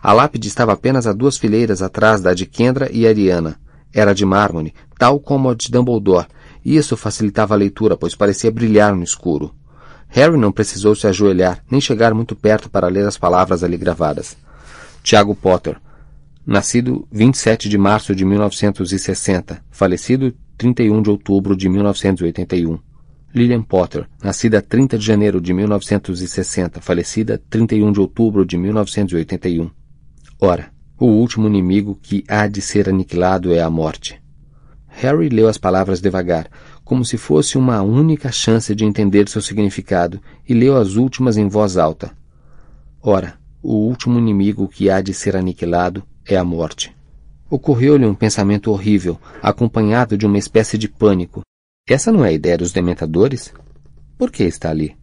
A 0.01 0.13
lápide 0.13 0.47
estava 0.47 0.73
apenas 0.73 1.07
a 1.07 1.11
duas 1.11 1.37
fileiras 1.37 1.81
atrás 1.81 2.21
da 2.21 2.35
de 2.35 2.45
Kendra 2.45 2.87
e 2.91 3.07
Ariana. 3.07 3.59
Era 3.91 4.13
de 4.13 4.25
mármore, 4.25 4.75
tal 4.99 5.19
como 5.19 5.49
a 5.49 5.55
de 5.55 5.71
Dumbledore, 5.71 6.27
isso 6.63 6.95
facilitava 6.95 7.53
a 7.53 7.57
leitura, 7.57 7.95
pois 7.97 8.15
parecia 8.15 8.51
brilhar 8.51 8.95
no 8.95 9.03
escuro. 9.03 9.53
Harry 10.07 10.37
não 10.37 10.51
precisou 10.51 10.95
se 10.95 11.07
ajoelhar, 11.07 11.63
nem 11.69 11.81
chegar 11.81 12.13
muito 12.13 12.35
perto 12.35 12.69
para 12.69 12.87
ler 12.87 13.07
as 13.07 13.17
palavras 13.17 13.63
ali 13.63 13.77
gravadas. 13.77 14.37
Tiago 15.03 15.35
Potter, 15.35 15.77
nascido 16.45 17.07
27 17.11 17.67
de 17.67 17.77
março 17.77 18.15
de 18.15 18.23
1960, 18.23 19.63
falecido 19.71 20.33
31 20.57 21.01
de 21.01 21.09
outubro 21.09 21.55
de 21.55 21.67
1981. 21.67 22.77
Lillian 23.33 23.63
Potter, 23.63 24.07
nascida 24.23 24.61
30 24.61 24.97
de 24.97 25.05
janeiro 25.05 25.41
de 25.41 25.53
1960, 25.53 26.79
falecida 26.79 27.41
31 27.49 27.91
de 27.91 27.99
outubro 27.99 28.45
de 28.45 28.57
1981. 28.57 29.69
Ora, 30.39 30.71
o 30.97 31.07
último 31.07 31.47
inimigo 31.47 31.99
que 32.01 32.23
há 32.29 32.47
de 32.47 32.61
ser 32.61 32.87
aniquilado 32.87 33.51
é 33.51 33.61
a 33.61 33.69
morte. 33.69 34.21
Harry 34.87 35.27
leu 35.27 35.49
as 35.49 35.57
palavras 35.57 35.99
devagar, 35.99 36.49
como 36.85 37.03
se 37.03 37.17
fosse 37.17 37.57
uma 37.57 37.81
única 37.81 38.31
chance 38.31 38.73
de 38.73 38.85
entender 38.85 39.27
seu 39.27 39.41
significado, 39.41 40.21
e 40.47 40.53
leu 40.53 40.77
as 40.77 40.95
últimas 40.95 41.35
em 41.35 41.49
voz 41.49 41.75
alta. 41.75 42.15
Ora, 43.01 43.37
o 43.61 43.73
último 43.73 44.17
inimigo 44.17 44.69
que 44.69 44.89
há 44.89 45.01
de 45.01 45.13
ser 45.13 45.35
aniquilado 45.35 46.01
é 46.27 46.35
a 46.35 46.43
morte. 46.43 46.95
Ocorreu-lhe 47.49 48.05
um 48.05 48.15
pensamento 48.15 48.71
horrível, 48.71 49.19
acompanhado 49.41 50.17
de 50.17 50.25
uma 50.25 50.37
espécie 50.37 50.77
de 50.77 50.89
pânico. 50.89 51.41
Essa 51.87 52.11
não 52.11 52.25
é 52.25 52.29
a 52.29 52.33
ideia 52.33 52.57
dos 52.57 52.71
dementadores? 52.71 53.53
Por 54.17 54.31
que 54.31 54.43
está 54.43 54.71
ali? 54.71 54.95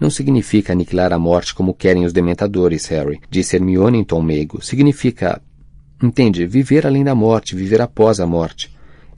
Não 0.00 0.10
significa 0.10 0.72
aniquilar 0.72 1.12
a 1.12 1.18
morte 1.18 1.54
como 1.54 1.72
querem 1.72 2.04
os 2.04 2.12
dementadores, 2.12 2.86
Harry, 2.86 3.20
disse 3.30 3.54
Hermione 3.54 3.98
em 3.98 4.04
tom 4.04 4.20
meigo. 4.20 4.60
Significa, 4.60 5.40
entende, 6.02 6.44
viver 6.44 6.86
além 6.86 7.04
da 7.04 7.14
morte, 7.14 7.54
viver 7.54 7.80
após 7.80 8.18
a 8.18 8.26
morte. 8.26 8.72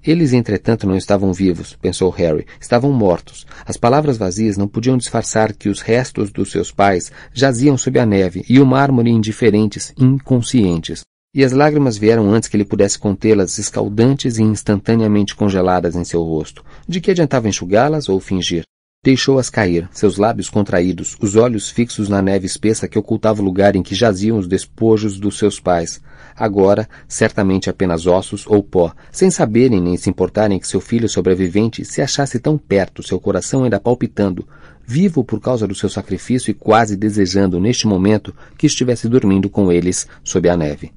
Eles, 0.06 0.34
entretanto, 0.34 0.86
não 0.86 0.98
estavam 0.98 1.32
vivos, 1.32 1.74
pensou 1.80 2.10
Harry. 2.10 2.46
Estavam 2.60 2.92
mortos. 2.92 3.46
As 3.64 3.78
palavras 3.78 4.18
vazias 4.18 4.58
não 4.58 4.68
podiam 4.68 4.98
disfarçar 4.98 5.54
que 5.54 5.70
os 5.70 5.80
restos 5.80 6.30
dos 6.30 6.50
seus 6.50 6.70
pais 6.70 7.10
jaziam 7.32 7.78
sob 7.78 7.98
a 7.98 8.04
neve 8.04 8.44
e 8.46 8.60
o 8.60 8.66
mármore 8.66 9.10
indiferentes, 9.10 9.94
inconscientes. 9.96 11.02
E 11.34 11.42
as 11.42 11.50
lágrimas 11.50 11.98
vieram 11.98 12.32
antes 12.32 12.48
que 12.48 12.56
ele 12.56 12.64
pudesse 12.64 12.96
contê-las, 12.96 13.58
escaldantes 13.58 14.38
e 14.38 14.42
instantaneamente 14.44 15.34
congeladas 15.34 15.96
em 15.96 16.04
seu 16.04 16.22
rosto. 16.22 16.64
De 16.86 17.00
que 17.00 17.10
adiantava 17.10 17.48
enxugá-las 17.48 18.08
ou 18.08 18.20
fingir? 18.20 18.62
Deixou-as 19.02 19.50
cair, 19.50 19.88
seus 19.92 20.16
lábios 20.16 20.48
contraídos, 20.48 21.16
os 21.20 21.34
olhos 21.34 21.68
fixos 21.68 22.08
na 22.08 22.22
neve 22.22 22.46
espessa 22.46 22.86
que 22.86 22.96
ocultava 22.96 23.42
o 23.42 23.44
lugar 23.44 23.74
em 23.74 23.82
que 23.82 23.96
jaziam 23.96 24.38
os 24.38 24.46
despojos 24.46 25.18
dos 25.18 25.36
seus 25.36 25.58
pais. 25.58 26.00
Agora, 26.36 26.88
certamente 27.08 27.68
apenas 27.68 28.06
ossos 28.06 28.46
ou 28.46 28.62
pó, 28.62 28.94
sem 29.10 29.28
saberem 29.28 29.80
nem 29.80 29.96
se 29.96 30.08
importarem 30.08 30.60
que 30.60 30.68
seu 30.68 30.80
filho 30.80 31.08
sobrevivente 31.08 31.84
se 31.84 32.00
achasse 32.00 32.38
tão 32.38 32.56
perto, 32.56 33.02
seu 33.02 33.18
coração 33.18 33.64
ainda 33.64 33.80
palpitando, 33.80 34.46
vivo 34.86 35.24
por 35.24 35.40
causa 35.40 35.66
do 35.66 35.74
seu 35.74 35.88
sacrifício 35.88 36.52
e 36.52 36.54
quase 36.54 36.96
desejando, 36.96 37.58
neste 37.58 37.88
momento, 37.88 38.32
que 38.56 38.68
estivesse 38.68 39.08
dormindo 39.08 39.50
com 39.50 39.72
eles 39.72 40.06
sob 40.22 40.48
a 40.48 40.56
neve. 40.56 40.92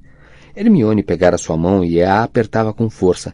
Hermione 0.58 1.04
pegara 1.04 1.38
sua 1.38 1.56
mão 1.56 1.84
e 1.84 2.02
a 2.02 2.24
apertava 2.24 2.72
com 2.72 2.90
força. 2.90 3.32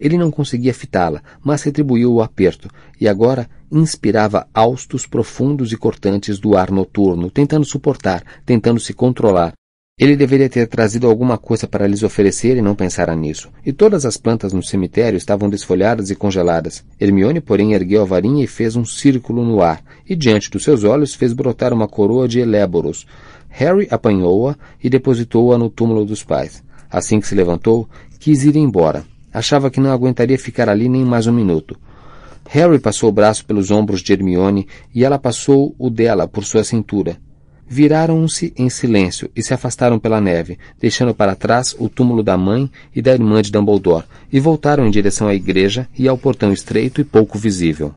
Ele 0.00 0.16
não 0.16 0.30
conseguia 0.30 0.72
fitá-la, 0.72 1.22
mas 1.44 1.62
retribuiu 1.62 2.10
o 2.14 2.22
aperto, 2.22 2.68
e 2.98 3.06
agora 3.06 3.46
inspirava 3.70 4.48
haustos 4.54 5.06
profundos 5.06 5.70
e 5.70 5.76
cortantes 5.76 6.38
do 6.38 6.56
ar 6.56 6.70
noturno, 6.70 7.30
tentando 7.30 7.66
suportar, 7.66 8.24
tentando 8.46 8.80
se 8.80 8.94
controlar. 8.94 9.52
Ele 10.00 10.16
deveria 10.16 10.48
ter 10.48 10.66
trazido 10.66 11.06
alguma 11.06 11.36
coisa 11.36 11.68
para 11.68 11.86
lhes 11.86 12.02
oferecer 12.02 12.56
e 12.56 12.62
não 12.62 12.74
pensara 12.74 13.14
nisso. 13.14 13.50
E 13.64 13.72
todas 13.72 14.06
as 14.06 14.16
plantas 14.16 14.52
no 14.52 14.62
cemitério 14.62 15.18
estavam 15.18 15.50
desfolhadas 15.50 16.10
e 16.10 16.16
congeladas. 16.16 16.82
Hermione, 16.98 17.42
porém, 17.42 17.74
ergueu 17.74 18.00
a 18.00 18.06
varinha 18.06 18.42
e 18.42 18.48
fez 18.48 18.74
um 18.74 18.86
círculo 18.86 19.44
no 19.44 19.62
ar, 19.62 19.84
e 20.08 20.16
diante 20.16 20.50
dos 20.50 20.64
seus 20.64 20.82
olhos 20.82 21.14
fez 21.14 21.34
brotar 21.34 21.74
uma 21.74 21.86
coroa 21.86 22.26
de 22.26 22.40
eléboros. 22.40 23.06
Harry 23.54 23.86
apanhou-a 23.90 24.56
e 24.82 24.88
depositou-a 24.88 25.58
no 25.58 25.68
túmulo 25.68 26.04
dos 26.04 26.24
pais. 26.24 26.64
Assim 26.90 27.20
que 27.20 27.26
se 27.26 27.34
levantou, 27.34 27.88
quis 28.18 28.44
ir 28.44 28.56
embora. 28.56 29.04
Achava 29.32 29.70
que 29.70 29.80
não 29.80 29.90
aguentaria 29.90 30.38
ficar 30.38 30.68
ali 30.68 30.88
nem 30.88 31.04
mais 31.04 31.26
um 31.26 31.32
minuto. 31.32 31.78
Harry 32.48 32.78
passou 32.78 33.08
o 33.08 33.12
braço 33.12 33.44
pelos 33.46 33.70
ombros 33.70 34.02
de 34.02 34.12
Hermione 34.12 34.66
e 34.94 35.04
ela 35.04 35.18
passou 35.18 35.74
o 35.78 35.88
dela 35.88 36.28
por 36.28 36.44
sua 36.44 36.64
cintura. 36.64 37.16
Viraram-se 37.66 38.52
em 38.54 38.68
silêncio 38.68 39.30
e 39.34 39.42
se 39.42 39.54
afastaram 39.54 39.98
pela 39.98 40.20
neve, 40.20 40.58
deixando 40.78 41.14
para 41.14 41.34
trás 41.34 41.74
o 41.78 41.88
túmulo 41.88 42.22
da 42.22 42.36
mãe 42.36 42.70
e 42.94 43.00
da 43.00 43.14
irmã 43.14 43.40
de 43.40 43.50
Dumbledore, 43.50 44.04
e 44.30 44.38
voltaram 44.38 44.86
em 44.86 44.90
direção 44.90 45.26
à 45.26 45.34
igreja 45.34 45.88
e 45.98 46.06
ao 46.06 46.18
portão 46.18 46.52
estreito 46.52 47.00
e 47.00 47.04
pouco 47.04 47.38
visível. 47.38 47.90